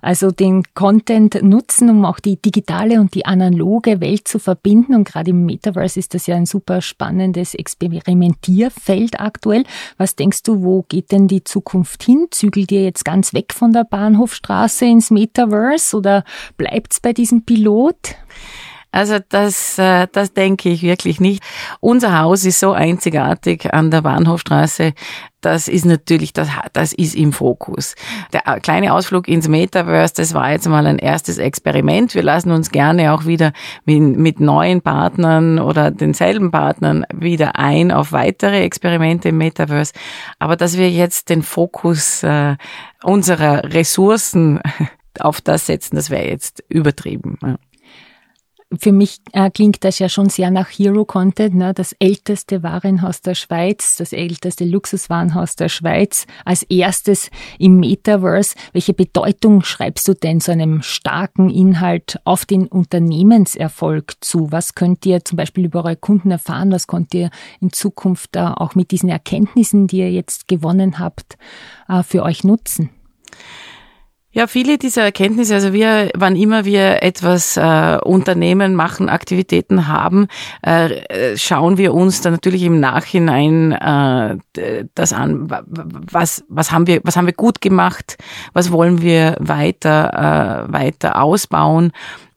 Also 0.00 0.30
den 0.30 0.62
Content 0.74 1.42
nutzen, 1.42 1.90
um 1.90 2.04
auch 2.04 2.20
die 2.20 2.40
digitale 2.40 3.00
und 3.00 3.14
die 3.14 3.26
analoge 3.26 4.00
Welt 4.00 4.28
zu 4.28 4.38
verbinden. 4.38 4.94
Und 4.94 5.04
gerade 5.04 5.30
im 5.30 5.46
Metaverse 5.46 5.98
ist 5.98 6.14
das 6.14 6.26
ja 6.26 6.36
ein 6.36 6.46
super 6.46 6.80
spannendes 6.80 7.54
Experimentierfeld 7.54 9.20
aktuell. 9.20 9.64
Was 9.96 10.16
denkst 10.16 10.42
du, 10.42 10.62
wo 10.62 10.82
geht 10.82 11.12
denn 11.12 11.28
die 11.28 11.44
Zukunft 11.44 12.02
hin? 12.02 12.26
Zügelt 12.30 12.72
ihr 12.72 12.84
jetzt 12.84 13.04
ganz 13.04 13.34
weg 13.34 13.52
von 13.52 13.72
der 13.72 13.84
Bahnhofstraße 13.84 14.84
ins 14.86 15.10
Metaverse 15.10 15.96
oder 15.96 16.24
bleibt's 16.56 17.00
bei 17.00 17.12
diesem 17.12 17.44
Pilot? 17.44 18.16
Also 18.96 19.18
das, 19.28 19.76
äh, 19.78 20.08
das 20.10 20.32
denke 20.32 20.70
ich 20.70 20.80
wirklich 20.82 21.20
nicht. 21.20 21.42
Unser 21.80 22.18
Haus 22.18 22.46
ist 22.46 22.60
so 22.60 22.72
einzigartig 22.72 23.74
an 23.74 23.90
der 23.90 24.00
Bahnhofstraße. 24.00 24.94
Das 25.42 25.68
ist 25.68 25.84
natürlich, 25.84 26.32
das, 26.32 26.48
das 26.72 26.94
ist 26.94 27.14
im 27.14 27.34
Fokus. 27.34 27.94
Der 28.32 28.40
kleine 28.60 28.94
Ausflug 28.94 29.28
ins 29.28 29.48
Metaverse, 29.48 30.14
das 30.16 30.32
war 30.32 30.50
jetzt 30.50 30.66
mal 30.66 30.86
ein 30.86 30.98
erstes 30.98 31.36
Experiment. 31.36 32.14
Wir 32.14 32.22
lassen 32.22 32.50
uns 32.52 32.70
gerne 32.70 33.12
auch 33.12 33.26
wieder 33.26 33.52
mit, 33.84 34.00
mit 34.00 34.40
neuen 34.40 34.80
Partnern 34.80 35.58
oder 35.58 35.90
denselben 35.90 36.50
Partnern 36.50 37.04
wieder 37.12 37.56
ein 37.56 37.92
auf 37.92 38.12
weitere 38.12 38.62
Experimente 38.62 39.28
im 39.28 39.36
Metaverse. 39.36 39.92
Aber 40.38 40.56
dass 40.56 40.78
wir 40.78 40.90
jetzt 40.90 41.28
den 41.28 41.42
Fokus 41.42 42.22
äh, 42.22 42.56
unserer 43.02 43.62
Ressourcen 43.74 44.62
auf 45.20 45.42
das 45.42 45.66
setzen, 45.66 45.96
das 45.96 46.08
wäre 46.08 46.26
jetzt 46.26 46.64
übertrieben. 46.70 47.58
Für 48.80 48.90
mich 48.90 49.18
äh, 49.32 49.48
klingt 49.48 49.84
das 49.84 50.00
ja 50.00 50.08
schon 50.08 50.28
sehr 50.28 50.50
nach 50.50 50.68
Hero-Content, 50.68 51.54
ne? 51.54 51.72
das 51.72 51.92
älteste 52.00 52.64
Warenhaus 52.64 53.20
der 53.22 53.36
Schweiz, 53.36 53.94
das 53.94 54.12
älteste 54.12 54.64
Luxuswarenhaus 54.64 55.54
der 55.54 55.68
Schweiz, 55.68 56.26
als 56.44 56.64
erstes 56.64 57.30
im 57.60 57.78
Metaverse. 57.78 58.56
Welche 58.72 58.92
Bedeutung 58.92 59.62
schreibst 59.62 60.08
du 60.08 60.14
denn 60.14 60.40
so 60.40 60.50
einem 60.50 60.82
starken 60.82 61.48
Inhalt 61.48 62.18
auf 62.24 62.44
den 62.44 62.66
Unternehmenserfolg 62.66 64.14
zu? 64.20 64.50
Was 64.50 64.74
könnt 64.74 65.06
ihr 65.06 65.24
zum 65.24 65.36
Beispiel 65.36 65.66
über 65.66 65.84
eure 65.84 65.94
Kunden 65.96 66.32
erfahren? 66.32 66.72
Was 66.72 66.88
könnt 66.88 67.14
ihr 67.14 67.30
in 67.60 67.72
Zukunft 67.72 68.34
äh, 68.34 68.40
auch 68.40 68.74
mit 68.74 68.90
diesen 68.90 69.08
Erkenntnissen, 69.08 69.86
die 69.86 69.98
ihr 69.98 70.10
jetzt 70.10 70.48
gewonnen 70.48 70.98
habt, 70.98 71.38
äh, 71.88 72.02
für 72.02 72.24
euch 72.24 72.42
nutzen? 72.42 72.90
Ja, 74.36 74.46
viele 74.46 74.76
dieser 74.76 75.02
Erkenntnisse, 75.02 75.54
also 75.54 75.72
wir, 75.72 76.10
wann 76.14 76.36
immer 76.36 76.66
wir 76.66 77.02
etwas 77.02 77.56
äh, 77.56 77.96
Unternehmen 78.04 78.74
machen, 78.74 79.08
Aktivitäten 79.08 79.88
haben, 79.88 80.28
äh, 80.60 81.38
schauen 81.38 81.78
wir 81.78 81.94
uns 81.94 82.20
dann 82.20 82.34
natürlich 82.34 82.62
im 82.64 82.78
Nachhinein 82.78 83.72
äh, 83.72 84.36
das 84.94 85.14
an, 85.14 85.48
was, 85.48 86.44
was 86.50 86.70
haben 86.70 86.86
wir, 86.86 87.00
was 87.02 87.16
haben 87.16 87.24
wir 87.24 87.32
gut 87.32 87.62
gemacht, 87.62 88.18
was 88.52 88.70
wollen 88.70 89.00
wir 89.00 89.36
weiter, 89.40 90.66
äh, 90.68 90.70
weiter 90.70 91.22
ausbauen? 91.22 91.92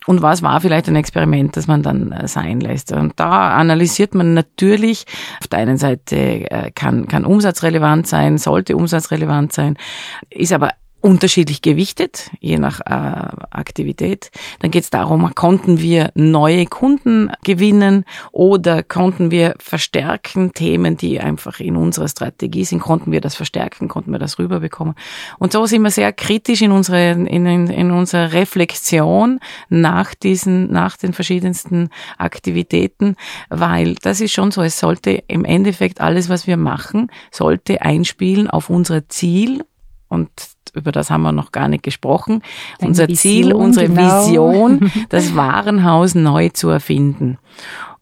Und 0.08 0.22
was 0.22 0.42
war 0.42 0.62
vielleicht 0.62 0.88
ein 0.88 0.96
Experiment, 0.96 1.58
das 1.58 1.68
man 1.68 1.84
dann 1.84 2.14
äh, 2.14 2.30
sein 2.30 2.62
lässt. 2.62 2.94
Und 2.94 3.20
da 3.20 3.50
analysiert 3.50 4.16
man 4.16 4.34
natürlich, 4.34 5.06
auf 5.42 5.50
der 5.50 5.60
einen 5.60 5.78
Seite 5.78 6.16
äh, 6.16 6.72
kann, 6.74 7.10
kann 7.10 7.26
umsatzrelevant 7.26 8.08
sein, 8.08 8.38
sollte 8.38 8.78
umsatzrelevant 8.78 9.52
sein, 9.52 9.76
ist 10.30 10.54
aber 10.54 10.70
unterschiedlich 11.02 11.62
gewichtet, 11.62 12.30
je 12.40 12.58
nach 12.58 12.82
äh, 12.82 13.46
Aktivität. 13.52 14.32
Dann 14.60 14.72
geht 14.72 14.84
es 14.84 14.90
darum, 14.90 15.34
konnten 15.34 15.80
wir 15.80 16.12
neue 16.16 16.66
Kunden 16.66 17.32
gewinnen 17.44 18.04
oder 18.32 18.84
konnten 18.84 19.32
wir 19.32 19.56
verstärken 19.60 20.54
Themen, 20.54 20.98
die 20.98 21.20
einfach 21.20 21.60
in 21.60 21.76
unserer 21.76 22.08
Strategie 22.08 22.66
sind, 22.66 22.80
konnten 22.80 23.12
wir 23.12 23.22
das 23.22 23.36
verstärken, 23.36 23.88
konnten 23.88 24.12
wir 24.12 24.20
das 24.20 24.40
rüberbekommen. 24.40 24.96
Und 25.38 25.54
so 25.54 25.66
sind 25.66 25.84
wir 25.84 25.92
sehr 25.92 26.12
kritisch 26.12 26.62
in, 26.62 26.72
unsere, 26.72 27.12
in, 27.12 27.46
in, 27.46 27.68
in 27.68 27.92
unserer 27.92 28.34
Reflexion 28.34 29.40
nach 29.70 30.14
diesen, 30.14 30.72
nach 30.72 30.98
den 30.98 31.14
verschiedensten 31.14 31.90
Aktivitäten, 32.18 33.16
weil 33.50 33.96
das 33.96 34.20
ist 34.20 34.34
schon 34.34 34.52
so, 34.52 34.62
es 34.62 34.80
sollte 34.80 35.24
im 35.28 35.46
Endeffekt 35.46 36.02
alles, 36.02 36.28
was 36.28 36.46
wir 36.46 36.58
machen, 36.58 37.10
sollte 37.32 37.82
einspielen 37.82 38.50
auf 38.50 38.70
unser 38.70 39.08
Ziel 39.08 39.64
und 40.10 40.30
über 40.74 40.92
das 40.92 41.10
haben 41.10 41.22
wir 41.24 41.32
noch 41.32 41.52
gar 41.52 41.68
nicht 41.68 41.84
gesprochen. 41.84 42.42
Deine 42.80 42.90
Unser 42.90 43.08
Vision, 43.08 43.18
Ziel, 43.18 43.54
unsere 43.54 43.88
genau. 43.88 44.28
Vision, 44.28 44.92
das 45.10 45.36
Warenhaus 45.36 46.16
neu 46.16 46.50
zu 46.50 46.70
erfinden. 46.70 47.38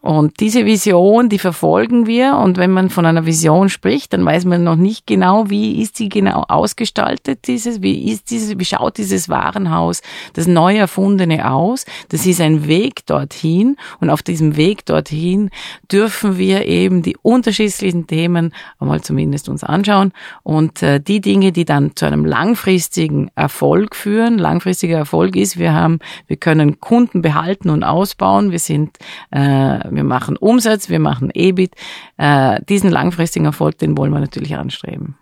Und 0.01 0.39
diese 0.39 0.65
Vision, 0.65 1.27
die 1.27 1.39
verfolgen 1.39 2.05
wir. 2.05 2.38
Und 2.38 2.57
wenn 2.57 2.71
man 2.71 2.89
von 2.89 3.05
einer 3.05 3.25
Vision 3.25 3.67
spricht, 3.67 4.13
dann 4.13 4.23
weiß 4.23 4.45
man 4.45 4.63
noch 4.63 4.75
nicht 4.75 5.07
genau, 5.07 5.49
wie 5.49 5.81
ist 5.81 5.97
sie 5.97 6.07
genau 6.07 6.45
ausgestaltet, 6.47 7.47
dieses, 7.47 7.81
wie 7.81 8.12
ist 8.12 8.29
dieses, 8.29 8.57
wie 8.57 8.65
schaut 8.65 8.97
dieses 8.97 9.27
Warenhaus, 9.27 10.01
das 10.33 10.47
neu 10.47 10.77
erfundene 10.77 11.51
aus. 11.51 11.86
Das 12.10 12.25
ist 12.25 12.39
ein 12.41 12.67
Weg 12.67 13.05
dorthin. 13.07 13.75
Und 13.99 14.10
auf 14.10 14.21
diesem 14.21 14.55
Weg 14.55 14.86
dorthin 14.86 15.49
dürfen 15.91 16.38
wir 16.38 16.67
eben 16.67 17.01
die 17.01 17.17
unterschiedlichen 17.21 18.07
Themen 18.07 18.53
einmal 18.79 19.01
zumindest 19.01 19.49
uns 19.49 19.63
anschauen. 19.63 20.13
Und 20.43 20.83
äh, 20.83 20.99
die 20.99 21.21
Dinge, 21.21 21.51
die 21.51 21.65
dann 21.65 21.95
zu 21.95 22.05
einem 22.05 22.23
langfristigen 22.23 23.31
Erfolg 23.36 23.95
führen, 23.95 24.38
langfristiger 24.38 24.97
Erfolg 24.97 25.36
ist, 25.36 25.57
wir 25.57 25.73
haben, 25.73 25.99
wir 26.27 26.38
können 26.38 26.79
Kunden 26.79 27.21
behalten 27.21 27.69
und 27.69 27.83
ausbauen. 27.83 28.51
Wir 28.51 28.60
sind, 28.60 28.97
äh, 29.31 29.87
wir 29.91 30.04
machen 30.04 30.38
Umsatz, 30.38 30.89
wir 30.89 31.00
machen 31.00 31.32
EBIT. 31.34 31.73
Äh, 32.17 32.62
diesen 32.67 32.89
langfristigen 32.89 33.45
Erfolg, 33.45 33.78
den 33.78 33.97
wollen 33.97 34.12
wir 34.12 34.19
natürlich 34.19 34.56
anstreben. 34.56 35.15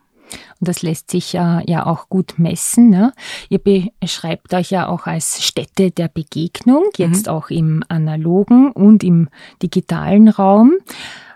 Und 0.59 0.69
das 0.69 0.81
lässt 0.81 1.11
sich 1.11 1.33
ja, 1.33 1.61
ja 1.65 1.85
auch 1.85 2.09
gut 2.09 2.35
messen. 2.37 2.89
Ne? 2.89 3.13
Ihr 3.49 3.59
beschreibt 3.59 4.53
euch 4.53 4.71
ja 4.71 4.87
auch 4.87 5.05
als 5.05 5.43
Stätte 5.43 5.91
der 5.91 6.07
Begegnung, 6.07 6.85
jetzt 6.97 7.27
mhm. 7.27 7.33
auch 7.33 7.49
im 7.49 7.83
analogen 7.89 8.71
und 8.71 9.03
im 9.03 9.29
digitalen 9.61 10.29
Raum. 10.29 10.73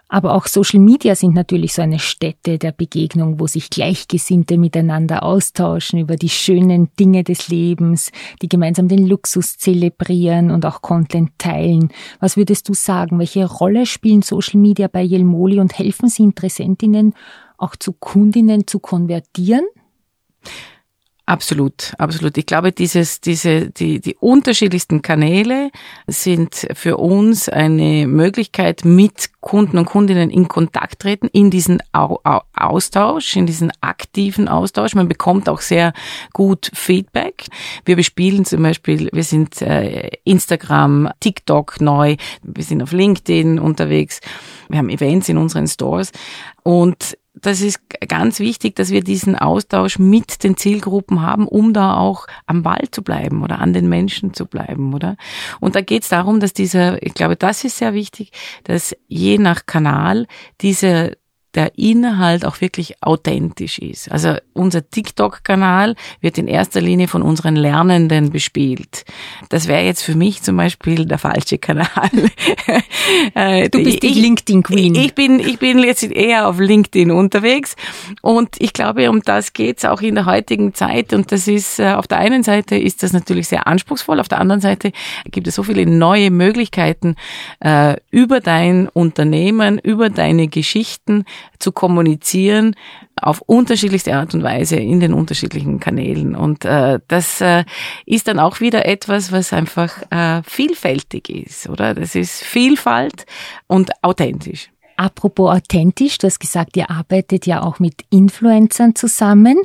Aber 0.09 0.33
auch 0.33 0.47
Social 0.47 0.79
Media 0.79 1.13
sind 1.13 1.35
natürlich 1.35 1.73
so 1.73 1.83
eine 1.83 1.99
Stätte 1.99 2.57
der 2.57 2.71
Begegnung, 2.71 3.39
wo 3.39 3.45
sich 3.45 3.69
Gleichgesinnte 3.69 4.57
miteinander 4.57 5.21
austauschen 5.21 5.99
über 5.99 6.15
die 6.15 6.29
schönen 6.29 6.89
Dinge 6.99 7.23
des 7.23 7.47
Lebens, 7.47 8.11
die 8.41 8.49
gemeinsam 8.49 8.87
den 8.87 9.05
Luxus 9.05 9.57
zelebrieren 9.57 10.49
und 10.49 10.65
auch 10.65 10.81
Content 10.81 11.31
teilen. 11.37 11.89
Was 12.19 12.37
würdest 12.37 12.67
du 12.67 12.73
sagen? 12.73 13.19
Welche 13.19 13.45
Rolle 13.45 13.85
spielen 13.85 14.23
Social 14.23 14.59
Media 14.59 14.87
bei 14.87 15.03
Jelmoli 15.03 15.59
und 15.59 15.77
helfen 15.77 16.09
sie 16.09 16.23
Interessentinnen 16.23 17.13
auch 17.57 17.75
zu 17.75 17.93
Kundinnen 17.93 18.65
zu 18.65 18.79
konvertieren? 18.79 19.65
Absolut, 21.29 21.93
absolut. 21.99 22.39
Ich 22.39 22.47
glaube, 22.47 22.71
dieses, 22.71 23.21
diese, 23.21 23.69
die, 23.69 24.01
die 24.01 24.15
unterschiedlichsten 24.15 25.03
Kanäle 25.03 25.69
sind 26.07 26.65
für 26.73 26.97
uns 26.97 27.47
eine 27.47 28.07
Möglichkeit, 28.07 28.83
mit 28.83 29.29
Kunden 29.39 29.77
und 29.77 29.85
Kundinnen 29.85 30.31
in 30.31 30.47
Kontakt 30.47 31.03
treten, 31.03 31.27
in 31.27 31.51
diesen 31.51 31.83
Austausch, 31.93 33.35
in 33.35 33.45
diesen 33.45 33.71
aktiven 33.79 34.47
Austausch. 34.47 34.95
Man 34.95 35.07
bekommt 35.07 35.49
auch 35.49 35.61
sehr 35.61 35.93
gut 36.33 36.71
Feedback. 36.73 37.45
Wir 37.85 37.95
bespielen 37.95 38.43
zum 38.43 38.63
Beispiel, 38.63 39.07
wir 39.13 39.23
sind 39.23 39.61
äh, 39.61 40.09
Instagram, 40.23 41.11
TikTok 41.19 41.79
neu, 41.79 42.15
wir 42.41 42.63
sind 42.63 42.81
auf 42.81 42.91
LinkedIn 42.91 43.59
unterwegs, 43.59 44.19
wir 44.67 44.79
haben 44.79 44.89
Events 44.89 45.29
in 45.29 45.37
unseren 45.37 45.67
Stores 45.67 46.11
und 46.63 47.15
das 47.41 47.61
ist 47.61 47.79
ganz 48.07 48.39
wichtig, 48.39 48.75
dass 48.75 48.89
wir 48.89 49.01
diesen 49.01 49.35
Austausch 49.35 49.99
mit 49.99 50.43
den 50.43 50.57
Zielgruppen 50.57 51.21
haben, 51.21 51.47
um 51.47 51.73
da 51.73 51.97
auch 51.97 52.27
am 52.45 52.63
Ball 52.63 52.85
zu 52.91 53.01
bleiben 53.01 53.43
oder 53.43 53.59
an 53.59 53.73
den 53.73 53.87
Menschen 53.87 54.33
zu 54.33 54.45
bleiben, 54.45 54.93
oder? 54.93 55.15
Und 55.59 55.75
da 55.75 55.81
geht 55.81 56.03
es 56.03 56.09
darum, 56.09 56.39
dass 56.39 56.53
dieser, 56.53 57.01
ich 57.03 57.13
glaube, 57.13 57.35
das 57.35 57.63
ist 57.63 57.77
sehr 57.77 57.93
wichtig, 57.93 58.31
dass 58.63 58.95
je 59.07 59.37
nach 59.37 59.65
Kanal 59.65 60.27
diese 60.61 61.17
der 61.55 61.77
Inhalt 61.77 62.45
auch 62.45 62.61
wirklich 62.61 63.01
authentisch 63.01 63.79
ist. 63.79 64.11
Also 64.11 64.35
unser 64.53 64.87
TikTok-Kanal 64.87 65.95
wird 66.21 66.37
in 66.37 66.47
erster 66.47 66.79
Linie 66.79 67.07
von 67.07 67.23
unseren 67.23 67.55
Lernenden 67.55 68.29
bespielt. 68.29 69.05
Das 69.49 69.67
wäre 69.67 69.83
jetzt 69.83 70.03
für 70.03 70.15
mich 70.15 70.43
zum 70.43 70.57
Beispiel 70.57 71.05
der 71.05 71.17
falsche 71.17 71.57
Kanal. 71.57 71.87
Äh, 73.33 73.69
du 73.69 73.83
bist 73.83 74.03
die 74.03 74.09
LinkedIn-Queen. 74.09 74.93
Ich 74.95 75.15
bin, 75.15 75.39
ich 75.39 75.57
bin 75.57 75.79
jetzt 75.79 76.03
eher 76.03 76.47
auf 76.47 76.59
LinkedIn 76.59 77.11
unterwegs 77.11 77.75
und 78.21 78.49
ich 78.59 78.73
glaube, 78.73 79.09
um 79.09 79.21
das 79.21 79.53
geht's 79.53 79.83
auch 79.85 80.01
in 80.01 80.15
der 80.15 80.25
heutigen 80.25 80.73
Zeit 80.73 81.13
und 81.13 81.31
das 81.31 81.47
ist, 81.47 81.79
äh, 81.79 81.93
auf 81.93 82.07
der 82.07 82.19
einen 82.19 82.43
Seite 82.43 82.75
ist 82.77 83.01
das 83.01 83.13
natürlich 83.13 83.47
sehr 83.47 83.67
anspruchsvoll, 83.67 84.19
auf 84.19 84.27
der 84.27 84.39
anderen 84.39 84.61
Seite 84.61 84.91
gibt 85.25 85.47
es 85.47 85.55
so 85.55 85.63
viele 85.63 85.85
neue 85.85 86.29
Möglichkeiten 86.29 87.15
äh, 87.61 87.95
über 88.11 88.39
dein 88.41 88.87
Unternehmen, 88.87 89.79
über 89.79 90.09
deine 90.09 90.47
Geschichten, 90.47 91.25
zu 91.59 91.71
kommunizieren 91.71 92.75
auf 93.21 93.41
unterschiedlichste 93.41 94.15
Art 94.15 94.33
und 94.33 94.43
Weise 94.43 94.77
in 94.77 94.99
den 94.99 95.13
unterschiedlichen 95.13 95.79
Kanälen. 95.79 96.35
Und 96.35 96.65
äh, 96.65 96.99
das 97.07 97.41
äh, 97.41 97.65
ist 98.05 98.27
dann 98.27 98.39
auch 98.39 98.59
wieder 98.59 98.85
etwas, 98.85 99.31
was 99.31 99.53
einfach 99.53 100.01
äh, 100.09 100.41
vielfältig 100.43 101.29
ist, 101.29 101.69
oder? 101.69 101.93
Das 101.93 102.15
ist 102.15 102.43
Vielfalt 102.43 103.25
und 103.67 103.91
authentisch. 104.03 104.69
Apropos 104.95 105.49
authentisch, 105.55 106.17
du 106.17 106.27
hast 106.27 106.39
gesagt, 106.39 106.75
ihr 106.75 106.89
arbeitet 106.89 107.45
ja 107.45 107.63
auch 107.63 107.79
mit 107.79 108.03
Influencern 108.09 108.95
zusammen. 108.95 109.57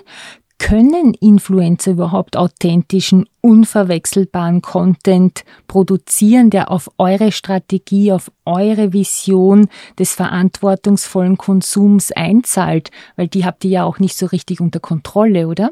Können 0.58 1.14
Influencer 1.14 1.90
überhaupt 1.92 2.36
authentischen, 2.36 3.28
unverwechselbaren 3.40 4.62
Content 4.62 5.44
produzieren, 5.66 6.48
der 6.48 6.70
auf 6.70 6.90
eure 6.96 7.32
Strategie, 7.32 8.12
auf 8.12 8.30
eure 8.46 8.92
Vision 8.92 9.68
des 9.98 10.14
verantwortungsvollen 10.14 11.36
Konsums 11.36 12.12
einzahlt? 12.12 12.90
Weil 13.16 13.28
die 13.28 13.44
habt 13.44 13.64
ihr 13.64 13.70
ja 13.70 13.84
auch 13.84 13.98
nicht 13.98 14.16
so 14.16 14.26
richtig 14.26 14.60
unter 14.60 14.80
Kontrolle, 14.80 15.48
oder? 15.48 15.70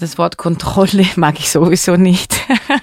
Das 0.00 0.16
Wort 0.16 0.36
Kontrolle 0.36 1.06
mag 1.16 1.38
ich 1.38 1.50
sowieso 1.50 1.96
nicht. 1.96 2.40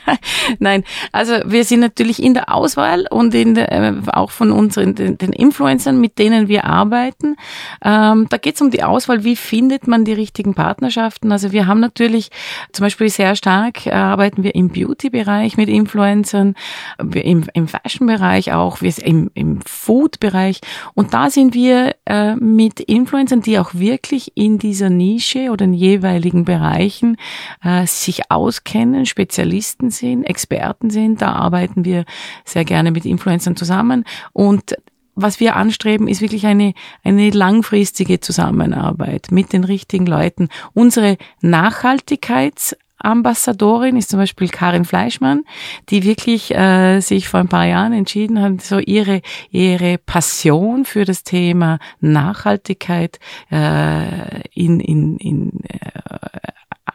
Nein, 0.59 0.83
also 1.11 1.33
wir 1.45 1.63
sind 1.63 1.79
natürlich 1.79 2.21
in 2.21 2.33
der 2.33 2.53
Auswahl 2.53 3.05
und 3.09 3.33
in 3.33 3.55
der, 3.55 3.71
äh, 3.71 3.93
auch 4.07 4.31
von 4.31 4.51
unseren 4.51 4.95
den, 4.95 5.17
den, 5.17 5.31
Influencern, 5.31 5.99
mit 5.99 6.19
denen 6.19 6.47
wir 6.47 6.65
arbeiten. 6.65 7.35
Ähm, 7.83 8.27
da 8.29 8.37
geht 8.37 8.55
es 8.55 8.61
um 8.61 8.69
die 8.69 8.83
Auswahl, 8.83 9.23
wie 9.23 9.35
findet 9.35 9.87
man 9.87 10.05
die 10.05 10.13
richtigen 10.13 10.53
Partnerschaften. 10.55 11.31
Also 11.31 11.51
wir 11.51 11.67
haben 11.67 11.79
natürlich 11.79 12.29
zum 12.71 12.83
Beispiel 12.83 13.09
sehr 13.09 13.35
stark 13.35 13.85
äh, 13.85 13.91
arbeiten 13.91 14.43
wir 14.43 14.55
im 14.55 14.69
Beauty-Bereich 14.69 15.57
mit 15.57 15.69
Influencern, 15.69 16.55
im, 16.99 17.45
im 17.53 17.67
Fashion-Bereich 17.67 18.53
auch, 18.53 18.81
im, 18.81 19.31
im 19.33 19.61
Food-Bereich 19.65 20.61
und 20.93 21.13
da 21.13 21.29
sind 21.29 21.53
wir 21.53 21.95
äh, 22.05 22.35
mit 22.35 22.79
Influencern, 22.79 23.41
die 23.41 23.59
auch 23.59 23.73
wirklich 23.73 24.33
in 24.35 24.57
dieser 24.57 24.89
Nische 24.89 25.49
oder 25.51 25.65
in 25.65 25.73
jeweiligen 25.73 26.45
Bereichen 26.45 27.04
Bereichen 27.05 27.17
äh, 27.63 27.85
sich 27.85 28.31
auskennen, 28.31 29.05
Spezialisten 29.05 29.91
sind, 29.91 30.23
Experten 30.23 30.89
sind. 30.89 31.21
Da 31.21 31.33
arbeiten 31.33 31.85
wir 31.85 32.05
sehr 32.43 32.65
gerne 32.65 32.91
mit 32.91 33.05
Influencern 33.05 33.55
zusammen 33.55 34.05
und 34.33 34.75
was 35.17 35.39
wir 35.39 35.55
anstreben, 35.55 36.09
ist 36.09 36.19
wirklich 36.19 36.45
eine, 36.45 36.73
eine 37.01 37.29
langfristige 37.29 38.19
Zusammenarbeit 38.19 39.27
mit 39.31 39.53
den 39.53 39.63
richtigen 39.63 40.05
Leuten. 40.05 40.49
Unsere 40.73 41.15
Nachhaltigkeits 41.39 42.75
Ambassadorin 42.97 43.97
ist 43.97 44.09
zum 44.09 44.19
Beispiel 44.19 44.49
Karin 44.49 44.83
Fleischmann, 44.83 45.43
die 45.89 46.03
wirklich 46.03 46.53
äh, 46.53 46.99
sich 47.01 47.27
vor 47.29 47.39
ein 47.39 47.47
paar 47.47 47.65
Jahren 47.65 47.93
entschieden 47.93 48.41
hat, 48.41 48.61
so 48.61 48.79
ihre 48.79 49.21
ihre 49.51 49.97
Passion 49.97 50.85
für 50.85 51.05
das 51.05 51.23
Thema 51.23 51.79
Nachhaltigkeit 51.99 53.19
äh, 53.51 54.41
in 54.53 54.79
in 54.79 55.17
in 55.17 55.59
äh, 55.65 55.99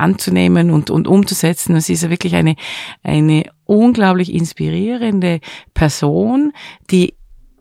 anzunehmen 0.01 0.71
und, 0.71 0.91
und 0.91 1.07
umzusetzen. 1.07 1.75
Und 1.75 1.81
sie 1.81 1.95
ist 1.95 2.09
wirklich 2.09 2.35
eine, 2.35 2.57
eine 3.03 3.45
unglaublich 3.65 4.33
inspirierende 4.33 5.41
Person, 5.75 6.53
die 6.91 7.15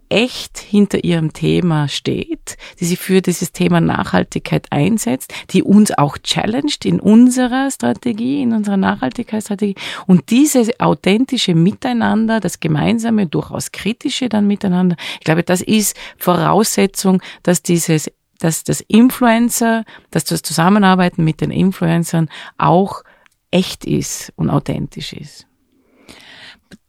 echt 0.09 0.57
hinter 0.57 1.03
ihrem 1.03 1.33
Thema 1.33 1.87
steht, 1.87 2.57
die 2.79 2.85
sich 2.85 2.99
für 2.99 3.21
dieses 3.21 3.51
Thema 3.51 3.79
Nachhaltigkeit 3.79 4.67
einsetzt, 4.71 5.33
die 5.51 5.63
uns 5.63 5.95
auch 5.97 6.17
challenged 6.17 6.85
in 6.85 6.99
unserer 6.99 7.69
Strategie, 7.71 8.41
in 8.41 8.53
unserer 8.53 8.77
Nachhaltigkeitsstrategie. 8.77 9.75
Und 10.07 10.31
dieses 10.31 10.79
authentische 10.79 11.53
Miteinander, 11.53 12.39
das 12.39 12.59
gemeinsame, 12.59 13.27
durchaus 13.27 13.71
kritische 13.71 14.29
dann 14.29 14.47
miteinander, 14.47 14.95
ich 15.19 15.25
glaube, 15.25 15.43
das 15.43 15.61
ist 15.61 15.95
Voraussetzung, 16.17 17.21
dass 17.43 17.61
dieses 17.61 18.11
dass 18.39 18.63
das 18.63 18.81
Influencer, 18.81 19.83
dass 20.11 20.25
das 20.25 20.41
Zusammenarbeiten 20.41 21.23
mit 21.23 21.41
den 21.41 21.51
Influencern 21.51 22.29
auch 22.57 23.03
echt 23.51 23.85
ist 23.85 24.33
und 24.35 24.49
authentisch 24.49 25.13
ist. 25.13 25.48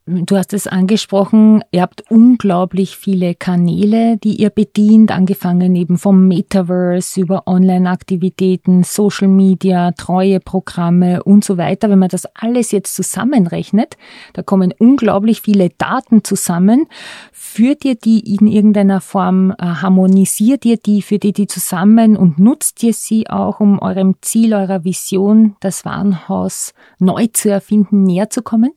Du 0.07 0.37
hast 0.37 0.55
es 0.55 0.67
angesprochen, 0.67 1.63
ihr 1.73 1.83
habt 1.83 2.11
unglaublich 2.11 2.97
viele 2.97 3.35
Kanäle, 3.35 4.17
die 4.17 4.41
ihr 4.41 4.49
bedient, 4.49 5.13
angefangen 5.13 5.77
eben 5.77 5.99
vom 5.99 6.27
Metaverse 6.27 7.21
über 7.21 7.47
Online-Aktivitäten, 7.47 8.83
Social 8.83 9.29
Media, 9.29 9.93
Treueprogramme 9.93 11.23
und 11.23 11.45
so 11.45 11.59
weiter. 11.59 11.91
Wenn 11.91 11.99
man 11.99 12.09
das 12.09 12.27
alles 12.35 12.73
jetzt 12.73 12.97
zusammenrechnet, 12.97 13.99
da 14.33 14.43
kommen 14.43 14.73
unglaublich 14.79 15.43
viele 15.43 15.69
Daten 15.69 16.25
zusammen. 16.25 16.87
Führt 17.31 17.85
ihr 17.85 17.95
die 17.95 18.35
in 18.35 18.47
irgendeiner 18.47 19.03
Form, 19.03 19.51
äh, 19.53 19.65
harmonisiert 19.65 20.65
ihr 20.65 20.79
die, 20.79 21.03
führt 21.03 21.25
ihr 21.25 21.35
die 21.35 21.47
zusammen 21.47 22.17
und 22.17 22.39
nutzt 22.39 22.83
ihr 22.83 22.95
sie 22.95 23.29
auch, 23.29 23.61
um 23.61 23.79
eurem 23.79 24.17
Ziel, 24.23 24.55
eurer 24.55 24.83
Vision, 24.83 25.57
das 25.61 25.85
Warenhaus 25.85 26.73
neu 26.99 27.29
zu 27.33 27.51
erfinden, 27.51 28.03
näher 28.03 28.31
zu 28.31 28.43
kommen? 28.43 28.73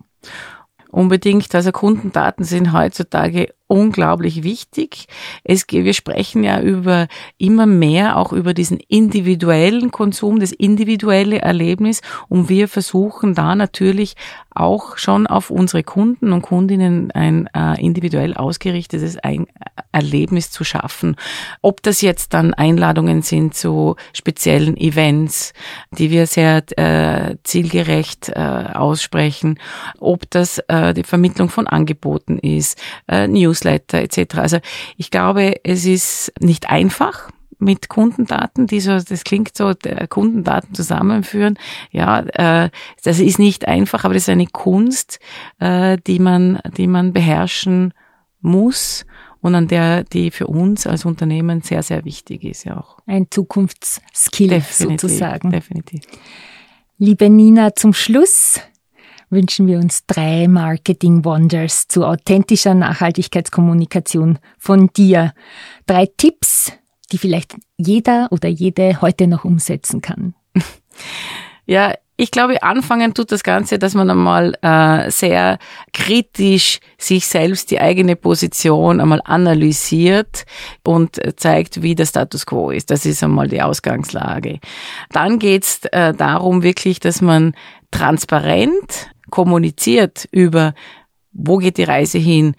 Unbedingt. 0.94 1.56
Also 1.56 1.72
Kundendaten 1.72 2.46
sind 2.46 2.72
heutzutage 2.72 3.48
unglaublich 3.66 4.44
wichtig. 4.44 5.08
Es, 5.44 5.66
wir 5.68 5.94
sprechen 5.96 6.44
ja 6.44 6.62
über 6.62 7.08
immer 7.40 7.66
mehr 7.66 8.18
auch 8.18 8.32
über 8.32 8.54
diesen 8.54 8.78
individuellen 8.78 9.90
Konsum, 9.90 10.40
das 10.40 10.52
individuelle 10.52 11.40
Erlebnis 11.40 12.04
und 12.30 12.48
wir 12.48 12.68
versuchen 12.68 13.34
da 13.34 13.56
natürlich 13.56 14.14
auch 14.56 14.98
schon 14.98 15.28
auf 15.28 15.50
unsere 15.50 15.84
Kunden 15.84 16.34
und 16.34 16.42
Kundinnen 16.42 17.12
ein 17.12 17.48
äh, 17.56 17.80
individuell 17.82 18.34
ausgerichtetes 18.34 19.18
ein 19.18 19.48
Erlebnis 19.92 20.52
zu 20.52 20.64
schaffen. 20.64 21.16
Ob 21.62 21.82
das 21.84 22.02
jetzt 22.02 22.34
dann 22.34 22.54
Einladungen 22.54 23.22
sind 23.22 23.56
zu 23.56 23.96
speziellen 24.14 24.76
Events, 24.78 25.54
die 25.92 26.12
wir 26.12 26.28
sehr 26.28 26.64
äh, 26.78 27.38
zielgerecht 27.44 28.30
äh, 28.30 28.40
aussprechen, 28.74 29.60
ob 30.00 30.30
das 30.30 30.60
äh, 30.68 30.94
die 30.94 31.04
Vermittlung 31.04 31.50
von 31.50 31.68
Angeboten 31.68 32.40
ist, 32.40 32.82
äh, 33.08 33.28
News 33.28 33.54
Newsletter 33.54 34.00
etc. 34.00 34.36
Also 34.38 34.58
ich 34.98 35.12
glaube, 35.12 35.56
es 35.64 35.86
ist 35.86 36.34
nicht 36.40 36.70
einfach 36.70 37.30
mit 37.64 37.90
Kundendaten, 37.90 38.68
die 38.68 38.80
so, 38.80 39.00
das 39.00 39.24
klingt 39.24 39.56
so, 39.58 39.74
Kundendaten 40.10 40.74
zusammenführen. 40.74 41.58
Ja, 41.92 42.20
äh, 42.20 42.70
das 43.04 43.20
ist 43.20 43.40
nicht 43.40 43.68
einfach, 43.68 44.04
aber 44.04 44.14
das 44.14 44.24
ist 44.24 44.30
eine 44.30 44.48
Kunst, 44.48 45.20
äh, 45.60 45.98
die 46.06 46.20
man, 46.20 46.60
die 46.78 46.88
man 46.88 47.14
beherrschen 47.14 47.94
muss 48.42 49.06
und 49.42 49.56
an 49.56 49.68
der, 49.68 50.04
die 50.04 50.32
für 50.32 50.48
uns 50.48 50.88
als 50.88 51.06
Unternehmen 51.06 51.62
sehr, 51.62 51.84
sehr 51.84 52.06
wichtig 52.06 52.44
ist, 52.44 52.64
ja 52.64 52.78
auch. 52.78 53.00
Ein 53.06 53.28
Zukunftsskill 53.30 54.50
definitiv, 54.50 55.02
sozusagen. 55.02 55.52
Definitiv. 55.52 56.02
Liebe 56.98 57.30
Nina, 57.30 57.76
zum 57.76 57.94
Schluss 57.94 58.62
wünschen 59.30 59.68
wir 59.68 59.80
uns 59.80 60.06
drei 60.06 60.48
Marketing 60.48 61.26
Wonders 61.26 61.88
zu 61.88 62.06
authentischer 62.06 62.74
Nachhaltigkeitskommunikation 62.74 64.40
von 64.58 64.88
dir. 64.96 65.34
Drei 65.88 66.06
Tipps, 66.06 66.72
die 67.14 67.18
vielleicht 67.18 67.56
jeder 67.78 68.28
oder 68.32 68.50
jede 68.50 69.02
heute 69.02 69.28
noch 69.28 69.46
umsetzen 69.46 70.02
kann. 70.02 70.34
Ja, 71.66 71.94
ich 72.16 72.30
glaube, 72.30 72.62
anfangen 72.62 73.14
tut 73.14 73.32
das 73.32 73.44
Ganze, 73.44 73.80
dass 73.80 73.96
man 73.96 74.10
einmal 74.10 74.54
äh, 74.62 75.10
sehr 75.10 75.58
kritisch 75.94 76.80
sich 76.98 77.26
selbst 77.26 77.72
die 77.72 77.80
eigene 77.80 78.16
Position 78.16 79.00
einmal 79.00 79.22
analysiert 79.24 80.46
und 80.84 81.20
zeigt, 81.38 81.82
wie 81.82 81.96
der 81.96 82.06
Status 82.06 82.46
quo 82.46 82.70
ist. 82.70 82.92
Das 82.92 83.06
ist 83.06 83.24
einmal 83.24 83.48
die 83.48 83.62
Ausgangslage. 83.62 84.60
Dann 85.12 85.40
geht's 85.40 85.86
äh, 85.86 86.14
darum 86.14 86.62
wirklich, 86.62 87.00
dass 87.00 87.22
man 87.22 87.56
transparent 87.92 89.10
kommuniziert 89.32 90.28
über, 90.32 90.76
wo 91.32 91.58
geht 91.58 91.78
die 91.78 91.84
Reise 91.84 92.20
hin, 92.20 92.56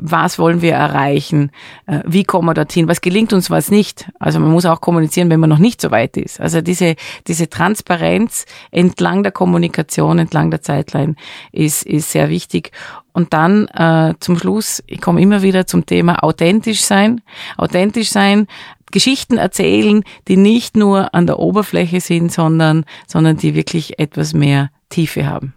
was 0.00 0.38
wollen 0.38 0.62
wir 0.62 0.72
erreichen, 0.72 1.50
äh, 1.86 2.00
wie 2.06 2.24
kommen 2.24 2.48
wir 2.48 2.54
dorthin, 2.54 2.88
was 2.88 3.00
gelingt 3.00 3.32
uns, 3.32 3.50
was 3.50 3.70
nicht. 3.70 4.10
Also 4.18 4.40
man 4.40 4.50
muss 4.50 4.66
auch 4.66 4.80
kommunizieren, 4.80 5.30
wenn 5.30 5.40
man 5.40 5.50
noch 5.50 5.58
nicht 5.58 5.80
so 5.80 5.90
weit 5.90 6.16
ist. 6.16 6.40
Also 6.40 6.60
diese, 6.60 6.96
diese 7.26 7.48
Transparenz 7.48 8.46
entlang 8.70 9.22
der 9.22 9.32
Kommunikation, 9.32 10.18
entlang 10.18 10.50
der 10.50 10.62
Zeitline 10.62 11.14
ist, 11.52 11.84
ist 11.84 12.10
sehr 12.10 12.28
wichtig. 12.28 12.72
Und 13.12 13.32
dann 13.32 13.66
äh, 13.68 14.14
zum 14.20 14.38
Schluss, 14.38 14.82
ich 14.86 15.00
komme 15.00 15.20
immer 15.20 15.42
wieder 15.42 15.66
zum 15.66 15.84
Thema 15.84 16.22
authentisch 16.22 16.80
sein. 16.80 17.20
Authentisch 17.56 18.10
sein, 18.10 18.46
Geschichten 18.90 19.38
erzählen, 19.38 20.02
die 20.28 20.36
nicht 20.36 20.76
nur 20.76 21.14
an 21.14 21.26
der 21.26 21.38
Oberfläche 21.38 22.00
sind, 22.00 22.32
sondern, 22.32 22.84
sondern 23.06 23.36
die 23.36 23.54
wirklich 23.54 23.98
etwas 23.98 24.34
mehr 24.34 24.70
Tiefe 24.88 25.26
haben. 25.26 25.54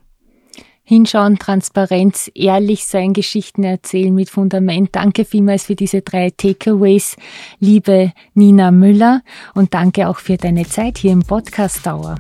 Hinschauen, 0.86 1.40
Transparenz, 1.40 2.30
ehrlich 2.36 2.86
sein, 2.86 3.14
Geschichten 3.14 3.64
erzählen 3.64 4.14
mit 4.14 4.30
Fundament. 4.30 4.90
Danke 4.92 5.24
vielmals 5.24 5.64
für 5.64 5.76
diese 5.76 6.02
drei 6.02 6.30
Takeaways, 6.30 7.16
liebe 7.60 8.12
Nina 8.34 8.70
Müller. 8.72 9.22
Und 9.54 9.74
danke 9.74 10.10
auch 10.10 10.20
für 10.20 10.36
deine 10.36 10.68
Zeit 10.68 10.98
hier 10.98 11.14
im 11.14 11.24
Podcast 11.24 11.86
Dauer. 11.86 12.16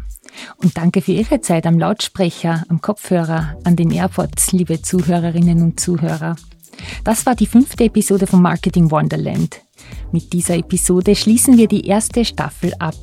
Und 0.58 0.78
danke 0.78 1.02
für 1.02 1.12
Ihre 1.12 1.42
Zeit 1.42 1.68
am 1.68 1.78
Lautsprecher, 1.78 2.64
am 2.70 2.80
Kopfhörer, 2.80 3.58
an 3.66 3.76
den 3.76 3.92
AirPods, 3.92 4.54
liebe 4.54 4.82
Zuhörerinnen 4.82 5.62
und 5.62 5.80
Zuhörer. 5.80 6.38
Das 7.04 7.26
war 7.26 7.36
die 7.36 7.48
fünfte 7.48 7.84
Episode 7.84 8.28
von 8.28 8.42
Marketing 8.42 8.90
Wonderland. 8.90 9.62
Mit 10.12 10.32
dieser 10.32 10.56
Episode 10.56 11.16
schließen 11.16 11.58
wir 11.58 11.68
die 11.68 11.86
erste 11.86 12.24
Staffel 12.24 12.74
ab, 12.80 12.96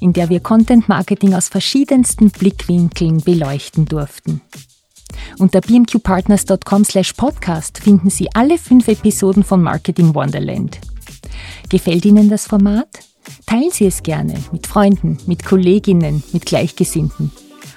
in 0.00 0.12
der 0.12 0.28
wir 0.28 0.40
Content 0.40 0.88
Marketing 0.88 1.34
aus 1.34 1.48
verschiedensten 1.48 2.30
Blickwinkeln 2.30 3.22
beleuchten 3.22 3.86
durften. 3.86 4.42
Unter 5.38 5.60
bmqpartners.com 5.60 6.84
slash 6.84 7.12
podcast 7.12 7.78
finden 7.78 8.10
Sie 8.10 8.28
alle 8.34 8.58
fünf 8.58 8.88
Episoden 8.88 9.44
von 9.44 9.62
Marketing 9.62 10.14
Wonderland. 10.14 10.78
Gefällt 11.68 12.04
Ihnen 12.04 12.28
das 12.28 12.46
Format? 12.46 12.88
Teilen 13.46 13.70
Sie 13.70 13.86
es 13.86 14.02
gerne 14.02 14.34
mit 14.52 14.66
Freunden, 14.66 15.18
mit 15.26 15.44
Kolleginnen, 15.44 16.22
mit 16.32 16.46
Gleichgesinnten. 16.46 17.30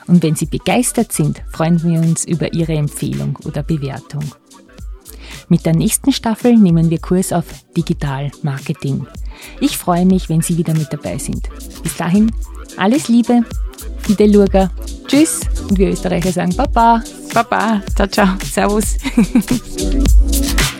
Und 0.07 0.23
wenn 0.23 0.35
Sie 0.35 0.45
begeistert 0.45 1.11
sind, 1.11 1.41
freuen 1.51 1.81
wir 1.83 1.99
uns 1.99 2.25
über 2.25 2.53
Ihre 2.53 2.73
Empfehlung 2.73 3.37
oder 3.45 3.63
Bewertung. 3.63 4.23
Mit 5.49 5.65
der 5.65 5.75
nächsten 5.75 6.11
Staffel 6.11 6.57
nehmen 6.57 6.89
wir 6.89 6.99
Kurs 6.99 7.33
auf 7.33 7.45
Digital 7.75 8.31
Marketing. 8.41 9.05
Ich 9.59 9.77
freue 9.77 10.05
mich, 10.05 10.29
wenn 10.29 10.41
Sie 10.41 10.57
wieder 10.57 10.73
mit 10.73 10.91
dabei 10.91 11.17
sind. 11.17 11.49
Bis 11.83 11.97
dahin, 11.97 12.31
alles 12.77 13.07
Liebe, 13.07 13.41
Fidel 14.01 14.33
Lurger. 14.33 14.71
Tschüss 15.07 15.41
und 15.69 15.77
wir 15.77 15.89
Österreicher 15.89 16.31
sagen 16.31 16.55
Baba. 16.55 17.03
Baba, 17.33 17.81
ciao, 17.95 18.07
ciao, 18.07 18.27
servus. 18.43 18.97